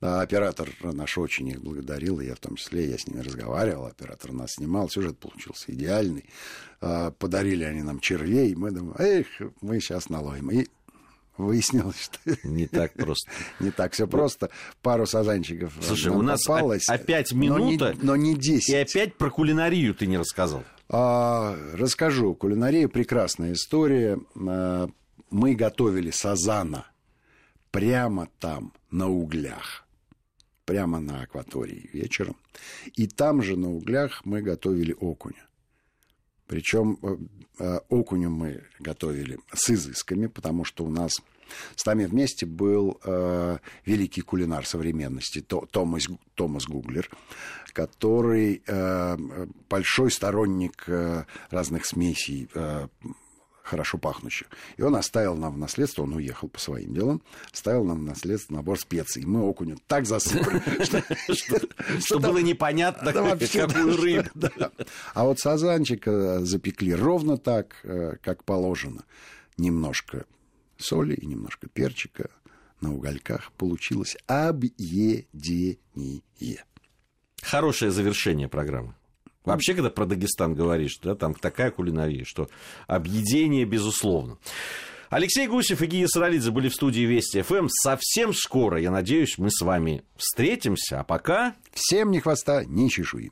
А 0.00 0.20
оператор 0.20 0.68
наш 0.82 1.18
очень 1.18 1.48
их 1.48 1.60
благодарил, 1.60 2.20
и 2.20 2.26
я 2.26 2.36
в 2.36 2.38
том 2.38 2.54
числе, 2.54 2.88
я 2.88 2.96
с 2.96 3.08
ними 3.08 3.20
разговаривал, 3.20 3.86
оператор 3.86 4.32
нас 4.32 4.52
снимал, 4.54 4.88
сюжет 4.88 5.18
получился 5.18 5.72
идеальный. 5.72 6.30
А, 6.80 7.10
подарили 7.10 7.64
они 7.64 7.82
нам 7.82 7.98
червей, 7.98 8.54
мы 8.54 8.70
думаем, 8.70 8.94
эх, 8.98 9.26
мы 9.60 9.80
сейчас 9.80 10.08
наловим. 10.08 10.52
И 10.52 10.68
выяснилось, 11.38 12.02
что... 12.02 12.18
Не 12.44 12.66
так 12.66 12.92
просто. 12.92 13.30
Не 13.60 13.70
так 13.70 13.92
все 13.92 14.06
просто. 14.06 14.50
Пару 14.82 15.06
сазанчиков 15.06 15.72
Слушай, 15.80 16.12
у 16.12 16.22
нас 16.22 16.46
опять 16.88 17.32
минута... 17.32 17.94
Но 18.02 18.16
не, 18.16 18.32
но 18.32 18.34
не 18.34 18.34
10. 18.34 18.68
И 18.68 18.76
опять 18.76 19.14
про 19.14 19.30
кулинарию 19.30 19.94
ты 19.94 20.06
не 20.06 20.18
рассказал. 20.18 20.64
А, 20.88 21.56
расскажу. 21.74 22.34
Кулинария 22.34 22.88
прекрасная 22.88 23.52
история. 23.52 24.18
А, 24.36 24.88
мы 25.30 25.54
готовили 25.54 26.10
сазана 26.10 26.86
прямо 27.70 28.28
там, 28.38 28.72
на 28.90 29.08
углях. 29.08 29.86
Прямо 30.64 31.00
на 31.00 31.22
акватории 31.22 31.88
вечером. 31.92 32.36
И 32.94 33.06
там 33.06 33.42
же 33.42 33.56
на 33.56 33.70
углях 33.70 34.24
мы 34.24 34.42
готовили 34.42 34.94
окуня. 34.98 35.47
Причем 36.48 36.98
э, 37.02 37.16
э, 37.60 37.80
окуню 37.90 38.30
мы 38.30 38.64
готовили 38.80 39.38
с 39.52 39.70
изысками, 39.70 40.26
потому 40.26 40.64
что 40.64 40.84
у 40.84 40.90
нас 40.90 41.12
с 41.76 41.86
нами 41.86 42.06
вместе 42.06 42.46
был 42.46 42.98
э, 43.04 43.58
великий 43.84 44.22
кулинар 44.22 44.66
современности 44.66 45.40
Томас, 45.40 46.08
Томас 46.34 46.64
Гуглер, 46.64 47.08
который 47.72 48.62
э, 48.66 49.16
большой 49.68 50.10
сторонник 50.10 50.84
э, 50.88 51.24
разных 51.50 51.84
смесей, 51.84 52.48
э, 52.54 52.88
хорошо 53.68 53.98
пахнущих. 53.98 54.48
И 54.76 54.82
он 54.82 54.96
оставил 54.96 55.36
нам 55.36 55.54
в 55.54 55.58
наследство, 55.58 56.02
он 56.02 56.14
уехал 56.14 56.48
по 56.48 56.58
своим 56.58 56.94
делам, 56.94 57.22
оставил 57.52 57.84
нам 57.84 58.00
в 58.00 58.02
наследство 58.02 58.54
набор 58.54 58.78
специй. 58.78 59.24
Мы 59.24 59.40
окуню 59.48 59.78
так 59.86 60.06
засыпали, 60.06 60.62
что 62.00 62.18
было 62.18 62.38
непонятно, 62.38 63.12
какую 63.12 63.96
рыбу. 63.96 64.28
А 65.14 65.24
вот 65.24 65.38
сазанчика 65.38 66.44
запекли 66.44 66.94
ровно 66.94 67.36
так, 67.36 67.76
э, 67.84 68.16
как 68.22 68.44
положено. 68.44 69.04
Немножко 69.56 70.24
соли 70.76 71.14
и 71.14 71.26
немножко 71.26 71.68
перчика 71.68 72.30
на 72.80 72.94
угольках. 72.94 73.52
Получилось 73.52 74.16
объедение. 74.26 75.78
Хорошее 77.42 77.90
завершение 77.90 78.48
программы. 78.48 78.94
Вообще, 79.48 79.74
когда 79.74 79.90
про 79.90 80.06
Дагестан 80.06 80.54
говоришь, 80.54 80.98
да, 81.02 81.14
там 81.14 81.34
такая 81.34 81.70
кулинария, 81.70 82.24
что 82.26 82.48
объедение 82.86 83.64
безусловно. 83.64 84.38
Алексей 85.10 85.46
Гусев 85.46 85.80
и 85.80 85.86
Гия 85.86 86.06
Саралидзе 86.06 86.50
были 86.50 86.68
в 86.68 86.74
студии 86.74 87.00
Вести 87.00 87.40
ФМ. 87.40 87.68
Совсем 87.70 88.34
скоро, 88.34 88.78
я 88.78 88.90
надеюсь, 88.90 89.38
мы 89.38 89.50
с 89.50 89.62
вами 89.62 90.02
встретимся. 90.16 91.00
А 91.00 91.04
пока... 91.04 91.54
Всем 91.72 92.10
ни 92.10 92.18
хвоста, 92.18 92.64
ни 92.64 92.88
чешуи. 92.88 93.26